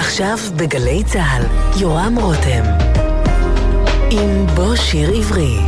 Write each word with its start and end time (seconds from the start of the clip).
עכשיו 0.00 0.38
בגלי 0.56 1.04
צה"ל, 1.04 1.42
יורם 1.80 2.14
רותם. 2.20 2.62
עם 4.10 4.46
בוא 4.54 4.76
שיר 4.76 5.10
עברי. 5.10 5.58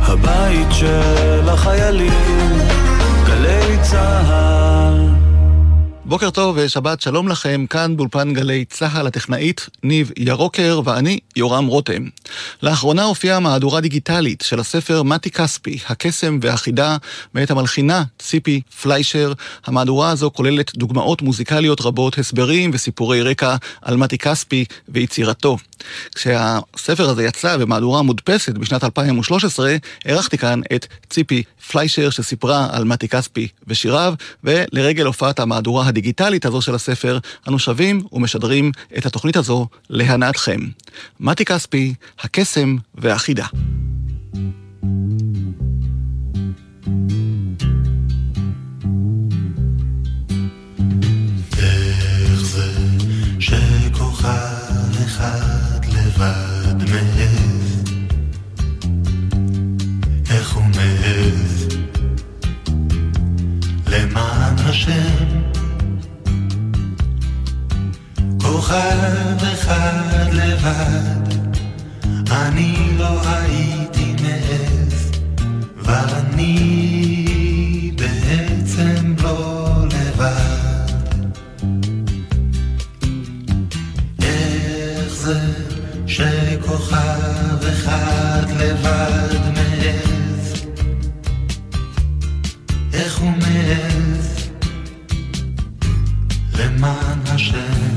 הבית 0.00 0.66
של 0.70 1.48
החיילים, 1.48 2.58
גלי 3.26 3.78
צה"ל. 3.82 4.47
בוקר 6.08 6.30
טוב 6.30 6.56
ושבת 6.58 7.00
שלום 7.00 7.28
לכם, 7.28 7.66
כאן 7.70 7.96
באולפן 7.96 8.32
גלי 8.34 8.64
צה"ל 8.64 9.06
הטכנאית 9.06 9.68
ניב 9.82 10.10
ירוקר 10.16 10.80
ואני 10.84 11.18
יורם 11.36 11.66
רותם. 11.66 12.02
לאחרונה 12.62 13.04
הופיעה 13.04 13.40
מהדורה 13.40 13.80
דיגיטלית 13.80 14.44
של 14.46 14.60
הספר 14.60 15.02
מתי 15.02 15.30
כספי, 15.30 15.78
הקסם 15.88 16.38
והחידה, 16.42 16.96
מאת 17.34 17.50
המלחינה 17.50 18.02
ציפי 18.18 18.60
פליישר. 18.82 19.32
המהדורה 19.66 20.10
הזו 20.10 20.30
כוללת 20.34 20.76
דוגמאות 20.76 21.22
מוזיקליות 21.22 21.80
רבות, 21.80 22.18
הסברים 22.18 22.70
וסיפורי 22.74 23.22
רקע 23.22 23.56
על 23.82 23.96
מתי 23.96 24.18
כספי 24.18 24.64
ויצירתו. 24.88 25.56
כשהספר 26.14 27.08
הזה 27.08 27.24
יצא 27.24 27.56
במהדורה 27.56 28.02
מודפסת 28.02 28.52
בשנת 28.52 28.84
2013, 28.84 29.76
אירחתי 30.06 30.38
כאן 30.38 30.60
את 30.74 30.86
ציפי 31.10 31.42
פליישר 31.70 32.10
שסיפרה 32.10 32.68
על 32.72 32.84
מתי 32.84 33.08
כספי 33.08 33.48
ושיריו, 33.66 34.14
ולרגל 34.44 35.06
הופעת 35.06 35.40
המהדורה 35.40 35.84
הדיגיטלית 35.98 36.44
הזו 36.44 36.60
של 36.62 36.74
הספר, 36.74 37.18
אנו 37.48 37.58
שבים 37.58 38.02
ומשדרים 38.12 38.72
את 38.98 39.06
התוכנית 39.06 39.36
הזו 39.36 39.66
להנאתכם. 39.90 40.60
מתי 41.20 41.44
כספי, 41.44 41.94
הקסם 42.20 42.76
והחידה. 42.94 43.46
לבד? 55.92 56.58
למען 63.90 64.54
השם 64.58 65.17
כוכב 68.68 69.44
אחד 69.52 70.32
לבד 70.32 71.34
אני 72.30 72.76
לא 72.98 73.20
הייתי 73.28 74.14
מעז 74.22 75.10
ואני 75.76 76.54
בעצם 77.96 79.14
לא 79.22 79.74
לבד 79.84 80.92
איך 84.22 85.12
זה 85.12 85.40
שכוכב 86.06 87.66
אחד 87.72 88.44
לבד 88.60 89.50
מעז? 89.54 90.64
איך 92.92 93.18
הוא 93.18 93.30
מעז? 93.30 94.48
למען 96.58 97.18
השם, 97.26 97.87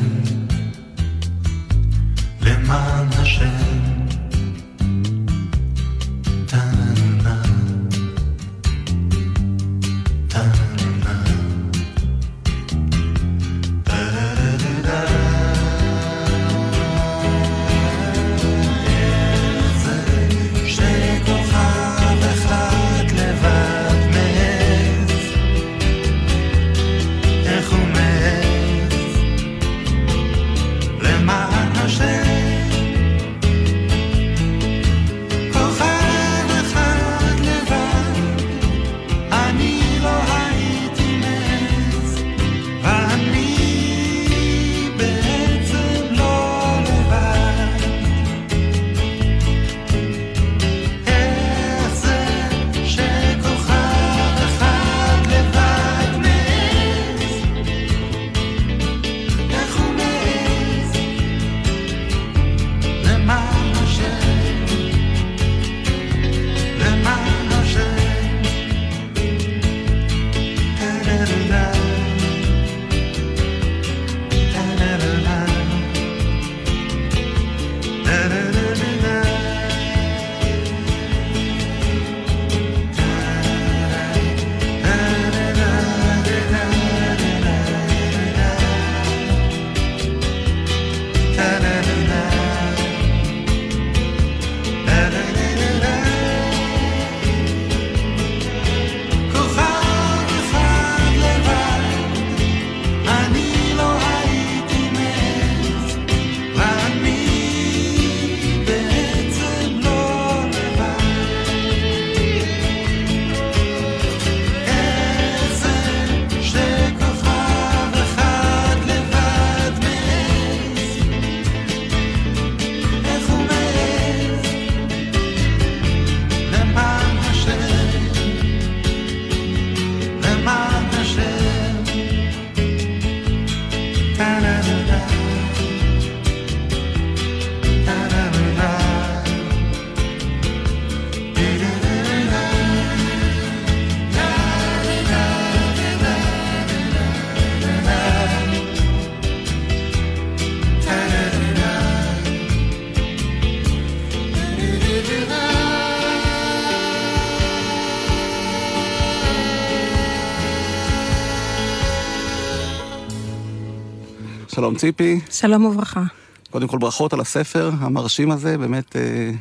שלום 164.61 164.75
ציפי, 164.75 165.19
שלום 165.31 165.65
וברכה. 165.65 166.03
קודם 166.51 166.67
כל 166.67 166.77
ברכות 166.77 167.13
על 167.13 167.19
הספר 167.19 167.71
המרשים 167.79 168.31
הזה, 168.31 168.57
באמת 168.57 168.95
אה, 168.95 169.31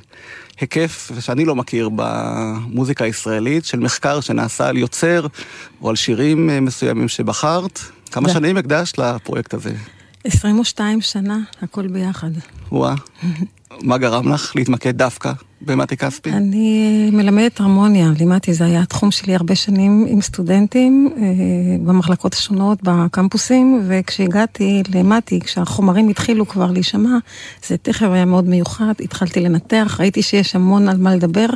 היקף 0.61 1.11
שאני 1.20 1.44
לא 1.44 1.55
מכיר 1.56 1.90
במוזיקה 1.96 3.05
הישראלית, 3.05 3.64
של 3.64 3.78
מחקר 3.81 4.20
שנעשה 4.20 4.69
על 4.69 4.76
יוצר 4.76 5.26
או 5.82 5.90
על 5.90 5.96
שירים 5.96 6.50
אה, 6.50 6.61
מסוימים 6.61 7.08
שבחרת. 7.08 7.78
כמה 8.11 8.28
זה- 8.28 8.34
שנים 8.34 8.56
הקדשת 8.56 8.99
לפרויקט 8.99 9.55
הזה? 9.55 9.72
22 10.25 11.00
שנה, 11.00 11.38
הכל 11.62 11.87
ביחד. 11.87 12.31
וואה. 12.72 12.94
מה 13.82 13.99
גרם 13.99 14.32
לך 14.32 14.56
להתמקד 14.56 14.96
דווקא 14.96 15.32
במתי 15.61 15.96
כספי? 15.96 16.31
אני 16.31 17.11
מלמדת 17.12 17.61
הרמוניה, 17.61 18.06
לימדתי, 18.19 18.55
זה 18.55 18.64
היה 18.64 18.81
התחום 18.82 19.11
שלי 19.11 19.34
הרבה 19.34 19.55
שנים 19.55 20.06
עם 20.08 20.20
סטודנטים 20.20 21.12
אה, 21.17 21.22
במחלקות 21.87 22.34
השונות 22.34 22.78
בקמפוסים, 22.82 23.82
וכשהגעתי 23.88 24.82
למתי, 24.94 25.40
כשהחומרים 25.40 26.08
התחילו 26.08 26.49
כבר 26.49 26.70
להישמע, 26.70 27.19
זה 27.67 27.76
תכף 27.76 28.06
היה 28.12 28.25
מאוד 28.25 28.44
מיוחד, 28.44 28.94
התחלתי 29.00 29.40
לנתח, 29.40 29.96
ראיתי 30.00 30.22
שיש 30.22 30.56
המון 30.56 30.88
על 30.88 30.96
מה 30.96 31.14
לדבר. 31.14 31.46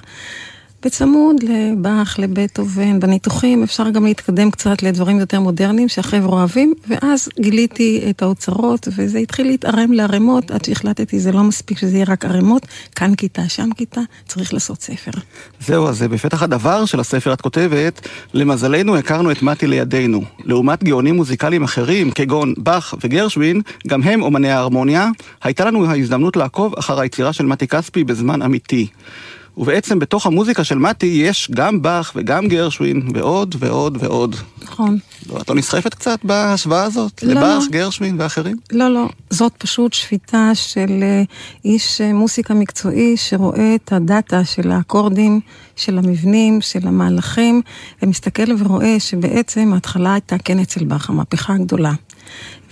בצמוד 0.84 1.36
לבאך, 1.42 2.18
לבטהובן, 2.18 3.00
בניתוחים 3.00 3.62
אפשר 3.62 3.90
גם 3.90 4.04
להתקדם 4.04 4.50
קצת 4.50 4.82
לדברים 4.82 5.18
יותר 5.18 5.40
מודרניים 5.40 5.88
שהחבר'ה 5.88 6.38
אוהבים, 6.38 6.74
ואז 6.88 7.28
גיליתי 7.40 8.06
את 8.10 8.22
האוצרות, 8.22 8.88
וזה 8.96 9.18
התחיל 9.18 9.46
להתערם 9.46 9.92
לערימות, 9.92 10.50
עד 10.50 10.64
שהחלטתי 10.64 11.20
זה 11.20 11.32
לא 11.32 11.42
מספיק 11.42 11.78
שזה 11.78 11.96
יהיה 11.96 12.04
רק 12.08 12.24
ערימות, 12.24 12.66
כאן 12.96 13.14
כיתה, 13.14 13.48
שם 13.48 13.68
כיתה, 13.76 14.00
צריך 14.26 14.54
לעשות 14.54 14.82
ספר. 14.82 15.10
זהו, 15.60 15.88
אז 15.88 16.02
בפתח 16.02 16.42
הדבר 16.42 16.84
של 16.84 17.00
הספר 17.00 17.32
את 17.32 17.40
כותבת, 17.40 18.08
למזלנו 18.34 18.96
הכרנו 18.96 19.30
את 19.30 19.42
מתי 19.42 19.66
לידינו. 19.66 20.22
לעומת 20.44 20.84
גאונים 20.84 21.14
מוזיקליים 21.14 21.62
אחרים, 21.62 22.10
כגון 22.10 22.54
באך 22.56 22.94
וגרשווין, 23.04 23.60
גם 23.86 24.02
הם 24.02 24.22
אומני 24.22 24.50
ההרמוניה, 24.50 25.08
הייתה 25.42 25.64
לנו 25.64 25.86
ההזדמנות 25.86 26.36
לעקוב 26.36 26.74
אחר 26.78 27.00
היצירה 27.00 27.32
של 27.32 27.46
מתי 27.46 27.66
כספי 27.66 28.04
בזמן 28.04 28.42
אמיתי. 28.42 28.88
ובעצם 29.56 29.98
בתוך 29.98 30.26
המוזיקה 30.26 30.64
של 30.64 30.78
מתי 30.78 31.06
יש 31.06 31.50
גם 31.54 31.82
באך 31.82 32.12
וגם 32.16 32.48
גרשווין 32.48 33.08
ועוד 33.14 33.54
ועוד 33.58 33.98
ועוד. 34.00 34.36
נכון. 34.62 34.98
לא, 35.28 35.40
את 35.40 35.48
לא 35.48 35.54
נסחפת 35.54 35.94
קצת 35.94 36.18
בהשוואה 36.24 36.84
הזאת? 36.84 37.22
לא, 37.22 37.32
לבאך, 37.32 37.62
לא. 37.64 37.70
גרשווין 37.70 38.20
ואחרים? 38.20 38.56
לא, 38.72 38.88
לא, 38.88 39.08
זאת 39.30 39.52
פשוט 39.58 39.92
שפיטה 39.92 40.50
של 40.54 41.02
אה, 41.02 41.22
איש 41.64 42.00
אה, 42.00 42.12
מוסיקה 42.12 42.54
מקצועי 42.54 43.16
שרואה 43.16 43.74
את 43.74 43.92
הדאטה 43.92 44.44
של 44.44 44.70
האקורדים, 44.70 45.40
של 45.76 45.98
המבנים, 45.98 46.60
של 46.60 46.88
המהלכים, 46.88 47.62
ומסתכל 48.02 48.52
ורואה 48.58 48.96
שבעצם 48.98 49.70
ההתחלה 49.74 50.12
הייתה 50.12 50.36
כן 50.44 50.58
אצל 50.58 50.84
באך, 50.84 51.10
המהפכה 51.10 51.54
הגדולה. 51.54 51.92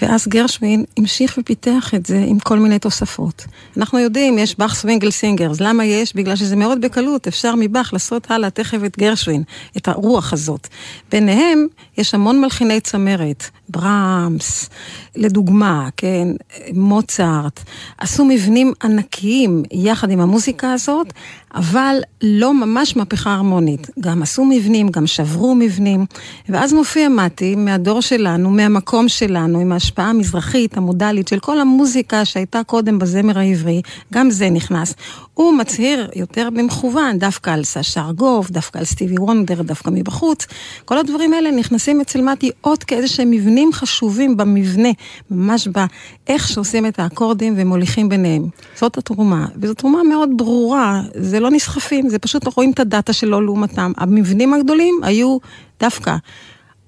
ואז 0.03 0.29
גרשווין 0.29 0.85
המשיך 0.97 1.39
ופיתח 1.39 1.95
את 1.95 2.07
זה 2.07 2.25
עם 2.27 2.39
כל 2.39 2.59
מיני 2.59 2.79
תוספות. 2.79 3.45
אנחנו 3.77 3.99
יודעים, 3.99 4.39
יש 4.39 4.59
באך 4.59 4.75
Swingle 4.75 5.11
Singers. 5.11 5.61
למה 5.61 5.85
יש? 5.85 6.17
בגלל 6.17 6.37
שזה 6.37 6.57
מאוד 6.57 6.81
בקלות, 6.81 7.27
אפשר 7.27 7.55
מבאך 7.59 7.93
לעשות 7.93 8.31
הלאה 8.31 8.51
תכף 8.51 8.79
את 8.87 8.99
גרשווין, 8.99 9.43
את 9.77 9.89
הרוח 9.89 10.33
הזאת. 10.33 10.69
ביניהם 11.13 11.67
יש 11.99 12.15
המון 12.15 12.41
מלחיני 12.41 12.81
צמרת, 12.81 13.45
ברמס, 13.69 14.71
לדוגמה, 15.17 15.89
כן, 15.97 16.29
מוצרט, 16.75 17.61
עשו 17.99 18.25
מבנים 18.25 18.73
ענקיים 18.83 19.63
יחד 19.73 20.11
עם 20.11 20.21
המוזיקה 20.21 20.73
הזאת, 20.73 21.13
אבל 21.55 21.97
לא 22.23 22.55
ממש 22.55 22.97
מהפכה 22.97 23.35
הרמונית. 23.35 23.91
גם 24.01 24.23
עשו 24.23 24.45
מבנים, 24.45 24.89
גם 24.89 25.07
שברו 25.07 25.55
מבנים, 25.55 26.07
ואז 26.49 26.73
מופיע 26.73 27.09
מתי 27.09 27.55
מהדור 27.55 28.01
שלנו, 28.01 28.51
מהמקום 28.51 29.09
שלנו, 29.09 29.61
עם 29.61 29.73
ההשפעה 29.93 30.11
המזרחית, 30.11 30.77
המודלית 30.77 31.29
של 31.29 31.39
כל 31.39 31.61
המוזיקה 31.61 32.25
שהייתה 32.25 32.65
קודם 32.65 32.99
בזמר 32.99 33.39
העברי, 33.39 33.83
גם 34.13 34.31
זה 34.31 34.51
נכנס. 34.51 34.95
הוא 35.35 35.55
מצהיר 35.55 36.11
יותר 36.17 36.49
במכוון, 36.55 37.19
דווקא 37.19 37.51
על 37.51 37.65
סשה 37.65 38.01
ארגוב, 38.01 38.49
דווקא 38.51 38.79
על 38.79 38.85
סטיבי 38.85 39.15
וונדר, 39.19 39.63
דווקא 39.63 39.91
מבחוץ. 39.91 40.47
כל 40.85 40.99
הדברים 40.99 41.35
האלה 41.35 41.51
נכנסים 41.51 42.01
אצל 42.01 42.23
מתי 42.23 42.51
עוד 42.61 42.85
כאיזה 42.85 43.09
שהם 43.09 43.31
מבנים 43.31 43.73
חשובים 43.73 44.37
במבנה, 44.37 44.89
ממש 45.31 45.69
באיך 45.69 46.49
שעושים 46.49 46.87
את 46.87 46.99
האקורדים 46.99 47.55
ומוליכים 47.57 48.09
ביניהם. 48.09 48.49
זאת 48.77 48.99
התרומה, 48.99 49.47
וזו 49.57 49.75
תרומה 49.75 50.03
מאוד 50.03 50.29
ברורה, 50.37 51.03
זה 51.15 51.41
לא 51.41 51.51
נסחפים, 51.51 52.09
זה 52.09 52.19
פשוט 52.19 52.57
רואים 52.57 52.71
את 52.71 52.81
הדאטה 52.81 53.13
שלו 53.13 53.41
לעומתם. 53.41 53.93
המבנים 53.97 54.55
הגדולים 54.55 54.95
היו 55.03 55.39
דווקא 55.81 56.17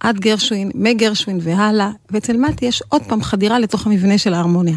עד 0.05 0.21
גרשווין, 0.21 0.71
מגרשווין 0.75 1.39
והלאה, 1.43 1.91
ואצל 2.11 2.37
מתי 2.37 2.67
יש 2.67 2.83
עוד 2.89 3.03
פעם 3.03 3.23
חדירה 3.23 3.59
לתוך 3.59 3.87
המבנה 3.87 4.19
של 4.19 4.35
ההרמוניה. 4.35 4.77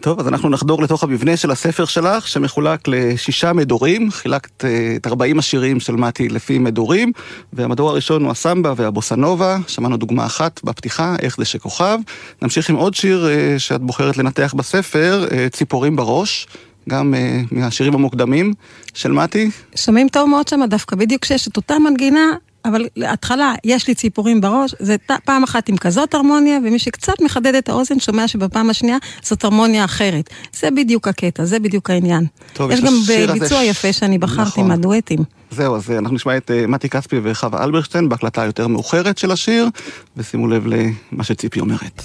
טוב, 0.00 0.20
אז 0.20 0.28
אנחנו 0.28 0.48
נחדור 0.48 0.82
לתוך 0.82 1.04
המבנה 1.04 1.36
של 1.36 1.50
הספר 1.50 1.84
שלך, 1.84 2.28
שמחולק 2.28 2.88
לשישה 2.88 3.52
מדורים. 3.52 4.10
חילקת 4.10 4.64
אה, 4.64 4.92
את 4.96 5.06
40 5.06 5.38
השירים 5.38 5.80
של 5.80 5.92
מתי 5.96 6.28
לפי 6.28 6.58
מדורים, 6.58 7.12
והמדור 7.52 7.90
הראשון 7.90 8.22
הוא 8.22 8.30
הסמבה 8.30 8.72
והבוסנובה. 8.76 9.58
שמענו 9.66 9.96
דוגמה 9.96 10.26
אחת 10.26 10.60
בפתיחה, 10.64 11.16
איך 11.22 11.36
זה 11.36 11.44
שכוכב. 11.44 11.98
נמשיך 12.42 12.70
עם 12.70 12.76
עוד 12.76 12.94
שיר 12.94 13.28
אה, 13.28 13.58
שאת 13.58 13.80
בוחרת 13.80 14.16
לנתח 14.16 14.54
בספר, 14.56 15.26
אה, 15.32 15.48
ציפורים 15.48 15.96
בראש. 15.96 16.46
גם 16.88 17.14
uh, 17.14 17.54
מהשירים 17.54 17.94
המוקדמים 17.94 18.54
של 18.94 19.12
מתי. 19.12 19.50
שומעים 19.74 20.08
טוב 20.08 20.28
מאוד 20.28 20.48
שם 20.48 20.60
דווקא, 20.68 20.96
בדיוק 20.96 21.22
כשיש 21.22 21.48
את 21.48 21.56
אותה 21.56 21.78
מנגינה, 21.78 22.30
אבל 22.64 22.86
להתחלה 22.96 23.54
יש 23.64 23.88
לי 23.88 23.94
ציפורים 23.94 24.40
בראש, 24.40 24.74
זה 24.78 24.96
פעם 25.24 25.42
אחת 25.42 25.68
עם 25.68 25.76
כזאת 25.76 26.14
הרמוניה, 26.14 26.58
ומי 26.58 26.78
שקצת 26.78 27.20
מחדד 27.20 27.54
את 27.54 27.68
האוזן 27.68 28.00
שומע 28.00 28.28
שבפעם 28.28 28.70
השנייה 28.70 28.96
זאת 29.22 29.44
הרמוניה 29.44 29.84
אחרת. 29.84 30.30
זה 30.52 30.70
בדיוק 30.70 31.08
הקטע, 31.08 31.44
זה 31.44 31.58
בדיוק 31.58 31.90
העניין. 31.90 32.26
טוב, 32.52 32.70
יש 32.70 32.80
גם 32.80 32.94
ביצוע 33.32 33.60
ש- 33.64 33.66
יפה 33.66 33.92
שאני 33.92 34.18
בחרתי 34.18 34.48
נכון. 34.48 34.64
עם 34.64 34.70
הדואטים. 34.70 35.18
זהו, 35.50 35.76
אז 35.76 35.90
אה, 35.90 35.98
אנחנו 35.98 36.14
נשמע 36.14 36.36
את 36.36 36.50
uh, 36.50 36.66
מתי 36.66 36.88
כספי 36.88 37.16
וחווה 37.22 37.64
אלברשטיין 37.64 38.08
בהקלטה 38.08 38.42
היותר 38.42 38.68
מאוחרת 38.68 39.18
של 39.18 39.30
השיר, 39.30 39.68
ושימו 40.16 40.48
לב 40.48 40.66
למה 40.66 41.24
שציפי 41.24 41.60
אומרת. 41.60 42.02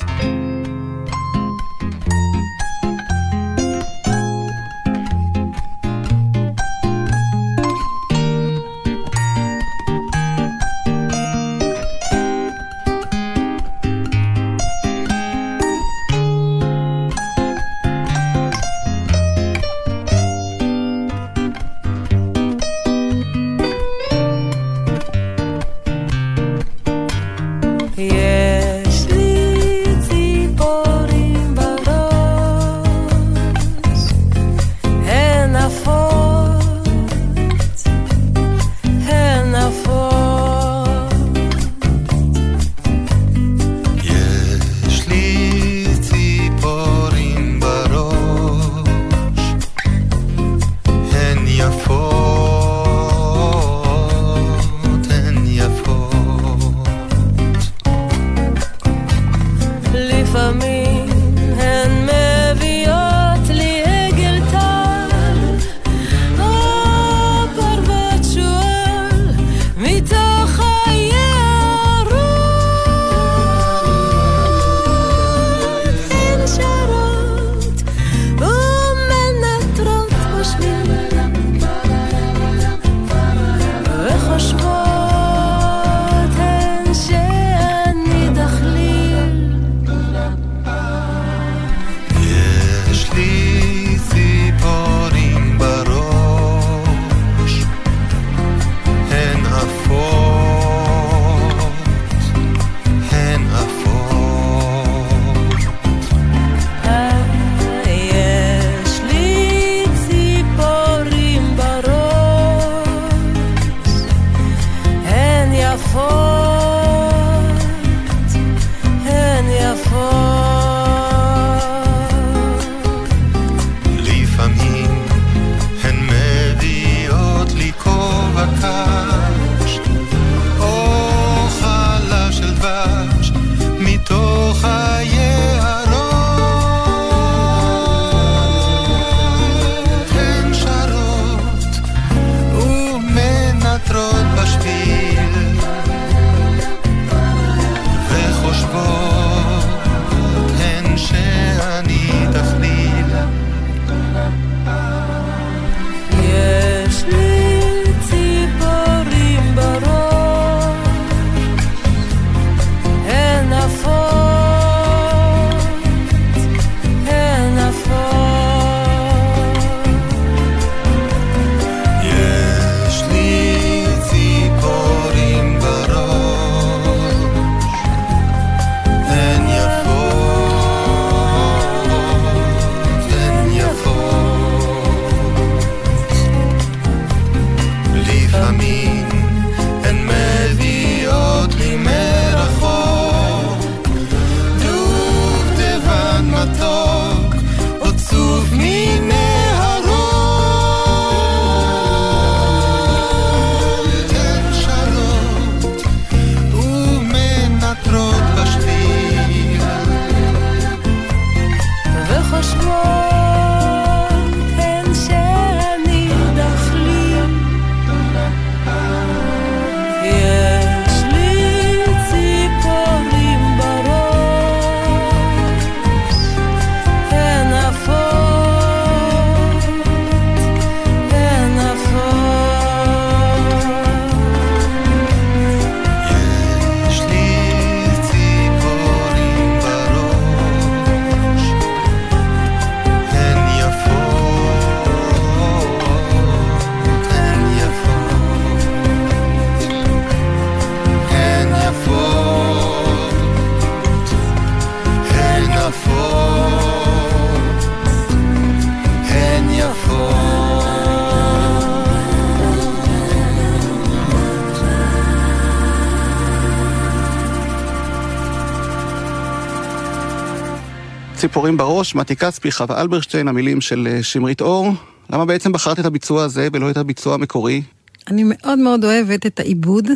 ציפורים 271.39 271.57
בראש, 271.57 271.95
מתי 271.95 272.15
כספי, 272.15 272.51
חווה 272.51 272.81
אלברשטיין, 272.81 273.27
המילים 273.27 273.61
של 273.61 273.87
אה, 273.91 274.03
שמרית 274.03 274.41
אור. 274.41 274.71
למה 275.09 275.25
בעצם 275.25 275.51
בחרת 275.51 275.79
את 275.79 275.85
הביצוע 275.85 276.23
הזה 276.23 276.47
ולא 276.53 276.69
את 276.69 276.77
הביצוע 276.77 277.13
המקורי? 277.13 277.61
אני 278.07 278.23
מאוד 278.25 278.59
מאוד 278.59 278.85
אוהבת 278.85 279.25
את 279.25 279.39
העיבוד. 279.39 279.87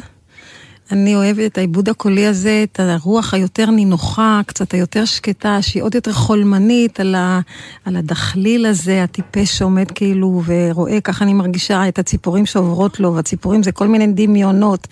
אני 0.92 1.16
אוהבת 1.16 1.52
את 1.52 1.58
העיבוד 1.58 1.90
הקולי 1.90 2.26
הזה, 2.26 2.64
את 2.64 2.80
הרוח 2.80 3.34
היותר 3.34 3.70
נינוחה, 3.70 4.42
קצת 4.46 4.74
היותר 4.74 5.06
שקטה, 5.06 5.62
שהיא 5.62 5.84
עוד 5.84 5.96
יותר 5.96 6.14
חולמנית 6.14 7.00
על, 7.00 7.16
ה, 7.16 7.40
על 7.86 7.96
הדחליל 7.96 8.66
הזה, 8.66 9.04
הטיפש 9.04 9.58
שעומד 9.58 9.92
כאילו 9.92 10.42
ורואה, 10.46 11.02
ככה 11.02 11.26
אני 11.26 11.34
מרגישה 11.34 11.88
את 11.88 12.00
הציפורים 12.00 12.46
שעוברות 12.46 13.00
לו, 13.00 13.16
והציפורים 13.16 13.64
זה 13.64 13.72
כל 13.72 13.88
מיני 13.88 14.08
דמיונות, 14.08 14.88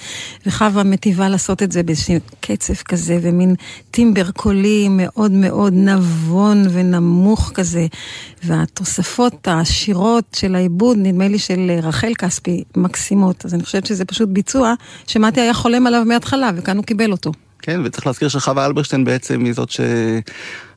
וחווה 0.45 0.83
מטיבה 0.83 1.29
לעשות 1.29 1.63
את 1.63 1.71
זה 1.71 1.83
באיזשהו 1.83 2.15
קצב 2.39 2.73
כזה, 2.73 3.19
ומין 3.21 3.55
טימבר 3.91 4.31
קולי 4.31 4.87
מאוד 4.89 5.31
מאוד 5.31 5.73
נבון 5.73 6.65
ונמוך 6.71 7.51
כזה, 7.53 7.87
והתוספות 8.43 9.47
העשירות 9.47 10.25
של 10.35 10.55
העיבוד, 10.55 10.97
נדמה 10.97 11.27
לי 11.27 11.39
של 11.39 11.71
רחל 11.83 12.13
כספי, 12.17 12.63
מקסימות. 12.77 13.45
אז 13.45 13.53
אני 13.53 13.63
חושבת 13.63 13.85
שזה 13.85 14.05
פשוט 14.05 14.29
ביצוע 14.29 14.73
שמתי 15.07 15.41
היה 15.41 15.53
חולם 15.53 15.87
עליו 15.87 16.03
מההתחלה, 16.05 16.51
וכאן 16.55 16.77
הוא 16.77 16.85
קיבל 16.85 17.11
אותו. 17.11 17.31
כן, 17.61 17.81
וצריך 17.85 18.07
להזכיר 18.07 18.29
שחווה 18.29 18.65
אלברשטיין 18.65 19.05
בעצם 19.05 19.45
היא 19.45 19.53
זאת 19.53 19.69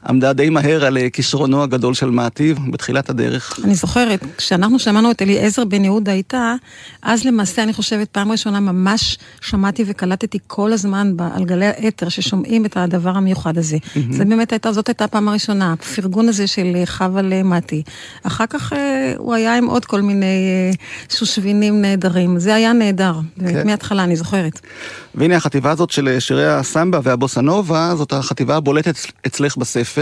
שעמדה 0.06 0.32
די 0.32 0.50
מהר 0.50 0.84
על 0.84 0.98
אה, 0.98 1.10
כישרונו 1.10 1.62
הגדול 1.62 1.94
של 1.94 2.10
מעטיב 2.10 2.58
בתחילת 2.70 3.10
הדרך. 3.10 3.60
אני 3.64 3.74
זוכרת, 3.74 4.20
כשאנחנו 4.36 4.78
שמענו 4.78 5.10
את 5.10 5.22
אליעזר 5.22 5.64
בן 5.64 5.84
יהודה 5.84 6.12
איתה, 6.12 6.54
אז 7.02 7.24
למעשה 7.24 7.62
אני 7.62 7.72
חושבת 7.72 8.08
פעם 8.08 8.32
ראשונה 8.32 8.60
ממש 8.60 9.18
שמעתי 9.40 9.84
וקלטתי 9.86 10.38
כל 10.46 10.72
הזמן 10.72 11.12
על 11.34 11.44
גלי 11.44 11.66
האתר 11.66 12.08
ששומעים 12.08 12.66
את 12.66 12.76
הדבר 12.76 13.10
המיוחד 13.10 13.58
הזה. 13.58 13.76
זה 14.10 14.24
באמת 14.24 14.52
הייתה, 14.52 14.72
זאת 14.72 14.88
הייתה 14.88 15.04
הפעם 15.04 15.28
הראשונה, 15.28 15.72
הפרגון 15.72 16.28
הזה 16.28 16.46
של 16.46 16.72
אה, 16.74 16.86
חווה 16.86 17.22
למטי. 17.22 17.82
אחר 18.22 18.46
כך 18.46 18.72
אה, 18.72 19.12
הוא 19.16 19.34
היה 19.34 19.56
עם 19.56 19.66
עוד 19.66 19.84
כל 19.84 20.02
מיני 20.02 20.70
שושבינים 21.08 21.82
נהדרים. 21.82 22.38
זה 22.38 22.54
היה 22.54 22.72
נהדר, 22.72 23.14
כן. 23.40 23.66
מההתחלה 23.66 24.04
אני 24.04 24.16
זוכרת. 24.16 24.60
והנה 25.14 25.36
החטיבה 25.36 25.70
הזאת 25.70 25.90
של 25.90 26.16
שירי 26.18 26.48
הסמבה 26.48 27.00
והבוסנובה, 27.02 27.94
זאת 27.96 28.12
החטיבה 28.12 28.56
הבולטת 28.56 28.94
אצלך 29.26 29.56
בספר, 29.56 29.93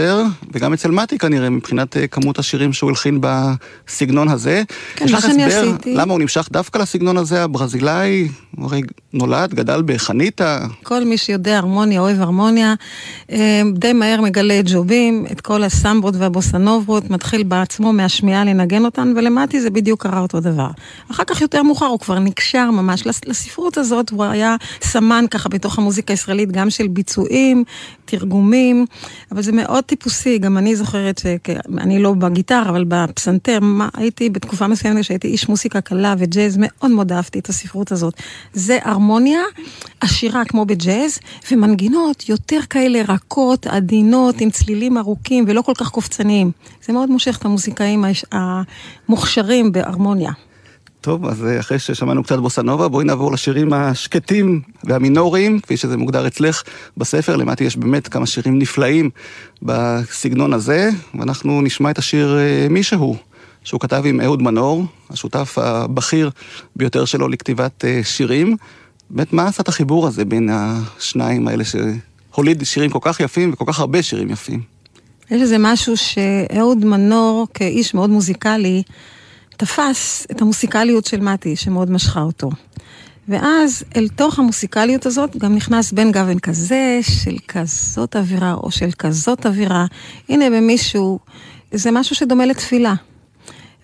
וגם 0.53 0.73
אצל 0.73 0.91
מתי 0.91 1.17
כנראה, 1.17 1.49
מבחינת 1.49 1.97
אה, 1.97 2.07
כמות 2.07 2.39
השירים 2.39 2.73
שהוא 2.73 2.89
הלחין 2.89 3.19
בסגנון 3.21 4.27
הזה. 4.27 4.63
כן, 4.95 5.05
מה 5.11 5.21
שאני 5.21 5.45
הסבר 5.45 5.69
עשיתי- 5.73 5.95
למה 5.95 6.13
הוא 6.13 6.19
נמשך 6.21 6.47
דווקא 6.51 6.77
לסגנון 6.77 7.17
הזה, 7.17 7.43
הברזילאי? 7.43 8.27
הוא 8.55 8.65
הרי 8.65 8.81
נולד, 9.13 9.53
גדל 9.53 9.81
בחניתה. 9.85 10.59
כל 10.83 11.03
מי 11.03 11.17
שיודע 11.17 11.57
הרמוניה, 11.57 11.99
אוהב 12.01 12.21
הרמוניה, 12.21 12.73
אה, 13.31 13.37
די 13.73 13.93
מהר 13.93 14.21
מגלה 14.21 14.59
את 14.59 14.65
ג'ובים, 14.67 15.25
את 15.31 15.41
כל 15.41 15.63
הסמבות 15.63 16.15
והבוסנובות, 16.17 17.09
מתחיל 17.09 17.43
בעצמו 17.43 17.93
מהשמיעה 17.93 18.43
לנגן 18.45 18.85
אותן, 18.85 19.13
ולמטי 19.15 19.61
זה 19.61 19.69
בדיוק 19.69 20.03
קרה 20.03 20.19
אותו 20.19 20.39
דבר. 20.39 20.67
אחר 21.11 21.23
כך 21.23 21.41
יותר 21.41 21.63
מאוחר 21.63 21.85
הוא 21.85 21.99
כבר 21.99 22.19
נקשר 22.19 22.71
ממש 22.71 23.07
לס- 23.07 23.25
לספרות 23.25 23.77
הזאת, 23.77 24.09
הוא 24.09 24.23
היה 24.23 24.55
סמן 24.81 25.25
ככה 25.31 25.49
בתוך 25.49 25.77
המוזיקה 25.77 26.13
הישראלית, 26.13 26.51
גם 26.51 26.69
של 26.69 26.87
ביצועים, 26.87 27.63
תרגומים, 28.05 28.85
אבל 29.31 29.41
זה 29.41 29.51
מאוד 29.51 29.82
טיפוסי, 29.85 30.37
גם 30.37 30.57
אני 30.57 30.75
זוכרת, 30.75 31.17
שאני 31.19 31.99
לא 32.03 32.13
בגיטרה, 32.13 32.69
אבל 32.69 32.85
בפסנתר, 32.87 33.59
מה, 33.61 33.89
הייתי 33.93 34.29
בתקופה 34.29 34.67
מסוימת 34.67 35.03
שהייתי 35.03 35.27
איש 35.27 35.49
מוסיקה 35.49 35.81
קלה 35.81 36.15
וג'אז, 36.17 36.57
מאוד 36.59 36.91
מאוד 36.91 37.11
אהבתי 37.11 37.39
את 37.39 37.49
הספרות 37.49 37.91
הזאת. 37.91 38.13
זה 38.53 38.79
הרמוניה 38.83 39.39
עשירה 40.01 40.45
כמו 40.45 40.65
בג'אז, 40.65 41.19
ומנגינות 41.51 42.29
יותר 42.29 42.59
כאלה 42.69 43.01
רכות, 43.07 43.67
עדינות, 43.67 44.41
עם 44.41 44.49
צלילים 44.49 44.97
ארוכים 44.97 45.45
ולא 45.47 45.61
כל 45.61 45.73
כך 45.77 45.89
קופצניים. 45.89 46.51
זה 46.85 46.93
מאוד 46.93 47.09
מושך 47.09 47.37
את 47.39 47.45
המוזיקאים 47.45 48.03
היש- 48.05 48.25
המוכשרים 49.07 49.71
בהרמוניה. 49.71 50.31
טוב, 51.03 51.25
אז 51.25 51.45
אה, 51.45 51.59
אחרי 51.59 51.79
ששמענו 51.79 52.23
קצת 52.23 52.39
בוסנובה, 52.39 52.87
בואי 52.87 53.05
נעבור 53.05 53.31
לשירים 53.31 53.73
השקטים 53.73 54.61
והמינוריים, 54.83 55.59
כפי 55.59 55.77
שזה 55.77 55.97
מוגדר 55.97 56.27
אצלך 56.27 56.63
בספר. 56.97 57.35
למטי 57.35 57.63
יש 57.63 57.77
באמת 57.77 58.07
כמה 58.07 58.25
שירים 58.25 58.59
נפלאים 58.59 59.09
בסגנון 59.61 60.53
הזה, 60.53 60.89
ואנחנו 61.19 61.61
נשמע 61.61 61.91
את 61.91 61.97
השיר 61.97 62.37
אה, 62.37 62.67
מישהו, 62.69 63.17
שהוא 63.63 63.79
כתב 63.79 64.03
עם 64.05 64.21
אהוד 64.21 64.41
מנור, 64.41 64.85
השותף 65.09 65.57
הבכיר 65.57 66.29
ביותר 66.75 67.05
שלו 67.05 67.27
לכתיבת 67.27 67.85
אה, 67.85 68.01
שירים. 68.03 68.57
באמת, 69.09 69.33
מה 69.33 69.47
עשה 69.47 69.63
את 69.63 69.67
החיבור 69.67 70.07
הזה 70.07 70.25
בין 70.25 70.49
השניים 70.51 71.47
האלה 71.47 71.63
שהוליד 71.63 72.63
שירים 72.63 72.89
כל 72.89 72.99
כך 73.01 73.19
יפים 73.19 73.53
וכל 73.53 73.65
כך 73.67 73.79
הרבה 73.79 74.03
שירים 74.03 74.29
יפים? 74.29 74.61
יש 75.31 75.41
איזה 75.41 75.57
משהו 75.59 75.93
שאהוד 75.97 76.85
מנור, 76.85 77.47
כאיש 77.53 77.93
מאוד 77.93 78.09
מוזיקלי, 78.09 78.83
תפס 79.57 80.27
את 80.31 80.41
המוסיקליות 80.41 81.05
של 81.05 81.21
מתי, 81.21 81.55
שמאוד 81.55 81.91
משכה 81.91 82.21
אותו. 82.21 82.49
ואז 83.27 83.83
אל 83.95 84.07
תוך 84.07 84.39
המוסיקליות 84.39 85.05
הזאת 85.05 85.37
גם 85.37 85.55
נכנס 85.55 85.91
בן 85.91 86.11
גוון 86.11 86.39
כזה, 86.39 86.99
של 87.01 87.37
כזאת 87.47 88.15
אווירה 88.15 88.53
או 88.53 88.71
של 88.71 88.91
כזאת 88.91 89.45
אווירה. 89.45 89.85
הנה 90.29 90.49
במישהו, 90.49 91.19
זה 91.71 91.91
משהו 91.91 92.15
שדומה 92.15 92.45
לתפילה. 92.45 92.93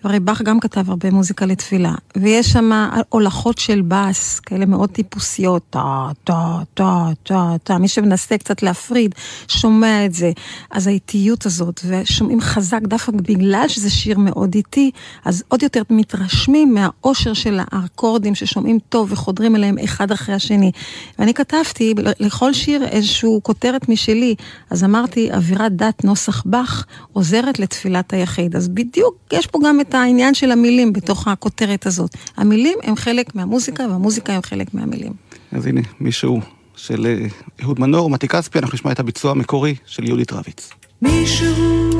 הרי 0.04 0.20
באך 0.20 0.42
גם 0.42 0.60
כתב 0.60 0.90
הרבה 0.90 1.10
מוזיקה 1.10 1.46
לתפילה, 1.46 1.94
ויש 2.16 2.46
שם 2.46 2.70
הולכות 3.08 3.58
של 3.58 3.82
בס, 3.88 4.40
כאלה 4.40 4.66
מאוד 4.66 4.90
טיפוסיות, 4.90 5.62
טה, 5.70 6.08
טה, 6.24 6.58
טה, 6.74 7.06
טה, 7.22 7.54
טה, 7.64 7.78
מי 7.78 7.88
שמנסה 7.88 8.38
קצת 8.38 8.62
להפריד, 8.62 9.14
שומע 9.48 10.06
את 10.06 10.14
זה. 10.14 10.32
אז 10.70 10.86
האיטיות 10.86 11.46
הזאת, 11.46 11.80
ושומעים 11.88 12.40
חזק 12.40 12.80
דווקא 12.82 13.12
בגלל 13.12 13.64
שזה 13.68 13.90
שיר 13.90 14.18
מאוד 14.18 14.54
איטי, 14.54 14.90
אז 15.24 15.42
עוד 15.48 15.62
יותר 15.62 15.82
מתרשמים 15.90 16.74
מהאושר 16.74 17.34
של 17.34 17.60
האקורדים 17.70 18.34
ששומעים 18.34 18.78
טוב 18.88 19.12
וחודרים 19.12 19.56
אליהם 19.56 19.78
אחד 19.84 20.12
אחרי 20.12 20.34
השני. 20.34 20.72
ואני 21.18 21.34
כתבתי 21.34 21.94
לכל 22.20 22.52
שיר 22.52 22.84
איזושהי 22.84 23.30
כותרת 23.42 23.88
משלי, 23.88 24.34
אז 24.70 24.84
אמרתי, 24.84 25.32
אווירת 25.32 25.76
דת 25.76 26.04
נוסח 26.04 26.42
באך 26.46 26.86
עוזרת 27.12 27.58
לתפילת 27.58 28.12
היחיד. 28.12 28.56
אז 28.56 28.68
בדיוק 28.68 29.14
יש 29.32 29.46
פה 29.46 29.58
גם 29.64 29.80
את 29.80 29.89
העניין 29.94 30.34
של 30.34 30.50
המילים 30.50 30.92
בתוך 30.92 31.28
הכותרת 31.28 31.86
הזאת. 31.86 32.10
המילים 32.36 32.78
הם 32.82 32.96
חלק 32.96 33.34
מהמוזיקה, 33.34 33.86
והמוזיקה 33.90 34.32
הם 34.32 34.42
חלק 34.42 34.74
מהמילים. 34.74 35.12
אז 35.52 35.66
הנה, 35.66 35.80
מישהו 36.00 36.40
של 36.76 37.06
אה, 37.06 37.26
אהוד 37.62 37.80
מנור, 37.80 38.10
מתי 38.10 38.28
כספי, 38.28 38.58
אנחנו 38.58 38.74
נשמע 38.74 38.92
את 38.92 39.00
הביצוע 39.00 39.30
המקורי 39.30 39.74
של 39.86 40.04
יהודית 40.04 40.32
רביץ. 40.32 40.70
מישהו, 41.02 41.90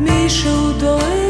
מישהו 0.00 0.72
דואג, 0.78 1.29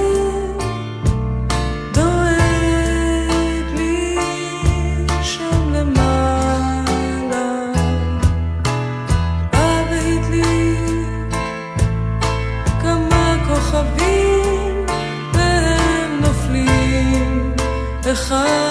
אחד 18.21 18.70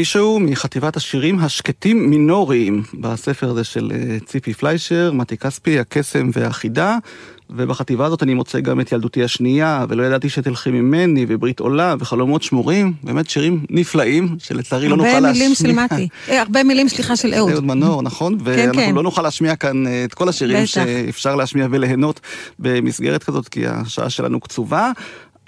מישהו 0.00 0.40
מחטיבת 0.40 0.96
השירים 0.96 1.38
השקטים 1.38 2.10
מינוריים 2.10 2.82
בספר 2.94 3.50
הזה 3.50 3.64
של 3.64 3.92
אה, 3.94 4.18
ציפי 4.26 4.54
פליישר, 4.54 5.12
מתי 5.12 5.36
כספי, 5.36 5.78
הקסם 5.78 6.30
והחידה. 6.32 6.98
ובחטיבה 7.50 8.06
הזאת 8.06 8.22
אני 8.22 8.34
מוצא 8.34 8.60
גם 8.60 8.80
את 8.80 8.92
ילדותי 8.92 9.24
השנייה, 9.24 9.84
ולא 9.88 10.02
ידעתי 10.02 10.28
שתלכי 10.28 10.70
ממני, 10.70 11.26
וברית 11.28 11.60
עולה, 11.60 11.94
וחלומות 11.98 12.42
שמורים, 12.42 12.92
באמת 13.02 13.30
שירים 13.30 13.66
נפלאים, 13.70 14.36
שלצערי 14.38 14.88
לא 14.88 14.96
נוכל 14.96 15.20
להשמיע. 15.20 15.28
הרבה 15.28 15.32
מילים 15.32 15.54
של 15.54 15.72
מתי, 15.72 16.08
אה, 16.28 16.40
הרבה 16.40 16.64
מילים, 16.64 16.88
סליחה, 16.88 17.16
של 17.16 17.34
אהוד. 17.34 17.50
אהוד 17.52 17.64
מנור, 17.64 18.02
נכון? 18.02 18.38
כן, 18.38 18.44
ואנחנו 18.44 18.82
כן. 18.82 18.94
לא 18.94 19.02
נוכל 19.02 19.22
להשמיע 19.22 19.56
כאן 19.56 19.86
אה, 19.86 20.04
את 20.04 20.14
כל 20.14 20.28
השירים. 20.28 20.66
שאפשר 20.66 21.36
להשמיע 21.36 21.66
וליהנות 21.70 22.20
במסגרת 22.58 23.22
כזאת, 23.22 23.48
כי 23.48 23.66
השעה 23.66 24.10
שלנו 24.10 24.40
קצובה. 24.40 24.92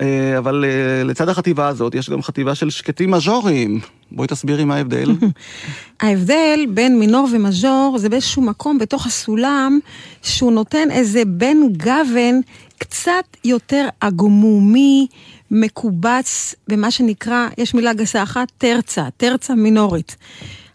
אה, 0.01 0.39
אבל 0.39 0.65
אה, 0.65 1.05
לצד 1.05 1.29
החטיבה 1.29 1.69
הזאת 1.69 1.95
יש 1.95 2.11
גם 2.11 2.23
חטיבה 2.23 2.55
של 2.55 2.71
שקטים 2.71 3.11
מז'וריים. 3.11 3.81
בואי 4.13 4.29
תסבירי 4.29 4.65
מה 4.65 4.77
ההבדל. 4.77 5.11
ההבדל 6.01 6.67
בין 6.69 6.99
מינור 6.99 7.29
ומז'ור 7.33 7.97
זה 7.99 8.09
באיזשהו 8.09 8.43
מקום 8.43 8.79
בתוך 8.79 9.07
הסולם 9.07 9.79
שהוא 10.23 10.53
נותן 10.53 10.91
איזה 10.91 11.25
בן 11.25 11.57
גוון 11.77 12.41
קצת 12.79 13.37
יותר 13.45 13.89
עגמומי, 14.01 15.07
מקובץ 15.51 16.55
במה 16.69 16.91
שנקרא, 16.91 17.49
יש 17.59 17.75
מילה 17.75 17.93
גסה 17.93 18.23
אחת, 18.23 18.53
תרצה, 18.59 19.09
תרצה 19.17 19.55
מינורית. 19.55 20.17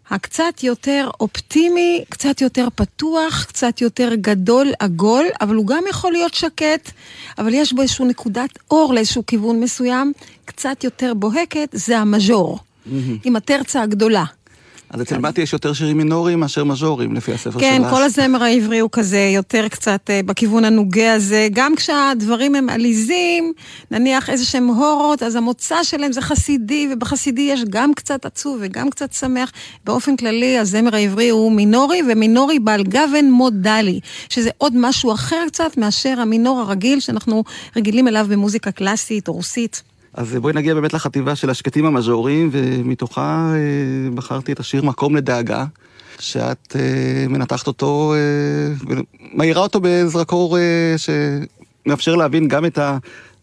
הקצת 0.09 0.63
יותר 0.63 1.09
אופטימי, 1.19 2.03
קצת 2.09 2.41
יותר 2.41 2.67
פתוח, 2.75 3.45
קצת 3.47 3.81
יותר 3.81 4.15
גדול, 4.15 4.71
עגול, 4.79 5.25
אבל 5.41 5.55
הוא 5.55 5.67
גם 5.67 5.83
יכול 5.89 6.11
להיות 6.11 6.33
שקט, 6.33 6.91
אבל 7.37 7.53
יש 7.53 7.73
בו 7.73 7.81
איזושהי 7.81 8.05
נקודת 8.05 8.49
אור 8.71 8.93
לאיזשהו 8.93 9.25
כיוון 9.25 9.59
מסוים, 9.59 10.13
קצת 10.45 10.83
יותר 10.83 11.13
בוהקת, 11.13 11.69
זה 11.71 11.97
המז'ור, 11.99 12.59
עם 13.23 13.35
התרצה 13.35 13.81
הגדולה. 13.81 14.23
אז 14.89 15.01
אצל 15.01 15.17
מתי 15.17 15.41
יש 15.41 15.53
יותר 15.53 15.73
שירים 15.73 15.97
מינוריים 15.97 16.39
מאשר 16.39 16.63
מז'וריים, 16.63 17.13
לפי 17.15 17.33
הספר 17.33 17.59
כן, 17.59 17.81
שלך. 17.83 17.93
כל 17.93 18.03
הזמר 18.03 18.43
העברי 18.43 18.79
הוא 18.79 18.89
כזה 18.91 19.31
יותר 19.35 19.67
קצת 19.67 20.09
אה, 20.09 20.21
בכיוון 20.25 20.65
הנוגה 20.65 21.13
הזה. 21.13 21.47
גם 21.53 21.75
כשהדברים 21.75 22.55
הם 22.55 22.69
עליזים, 22.69 23.53
נניח 23.91 24.29
איזה 24.29 24.45
שהם 24.45 24.67
הורות, 24.67 25.23
אז 25.23 25.35
המוצא 25.35 25.83
שלהם 25.83 26.11
זה 26.11 26.21
חסידי, 26.21 26.89
ובחסידי 26.93 27.41
יש 27.41 27.63
גם 27.69 27.93
קצת 27.93 28.25
עצוב 28.25 28.57
וגם 28.61 28.89
קצת 28.89 29.13
שמח. 29.13 29.51
באופן 29.83 30.15
כללי, 30.15 30.57
הזמר 30.57 30.95
העברי 30.95 31.29
הוא 31.29 31.51
מינורי, 31.51 32.01
ומינורי 32.11 32.59
בעל 32.59 32.83
גוון 32.83 33.31
מודלי, 33.31 33.99
שזה 34.29 34.49
עוד 34.57 34.73
משהו 34.75 35.13
אחר 35.13 35.43
קצת 35.47 35.77
מאשר 35.77 36.19
המינור 36.19 36.59
הרגיל 36.59 36.99
שאנחנו 36.99 37.43
רגילים 37.75 38.07
אליו 38.07 38.27
במוזיקה 38.29 38.71
קלאסית 38.71 39.27
או 39.27 39.33
רוסית. 39.33 39.83
אז 40.17 40.35
בואי 40.35 40.53
נגיע 40.53 40.73
באמת 40.73 40.93
לחטיבה 40.93 41.35
של 41.35 41.49
השקטים 41.49 41.85
המז'וריים, 41.85 42.49
ומתוכה 42.51 43.53
אה, 43.53 44.11
בחרתי 44.15 44.51
את 44.51 44.59
השיר 44.59 44.83
מקום 44.83 45.15
לדאגה, 45.15 45.65
שאת 46.19 46.75
אה, 46.75 47.27
מנתחת 47.29 47.67
אותו, 47.67 48.13
אה, 48.15 48.95
ומאירה 49.33 49.61
אותו 49.61 49.79
בזרקור 49.83 50.57
אה, 50.57 50.95
שמאפשר 50.97 52.15
להבין 52.15 52.47
גם 52.47 52.65
את 52.65 52.79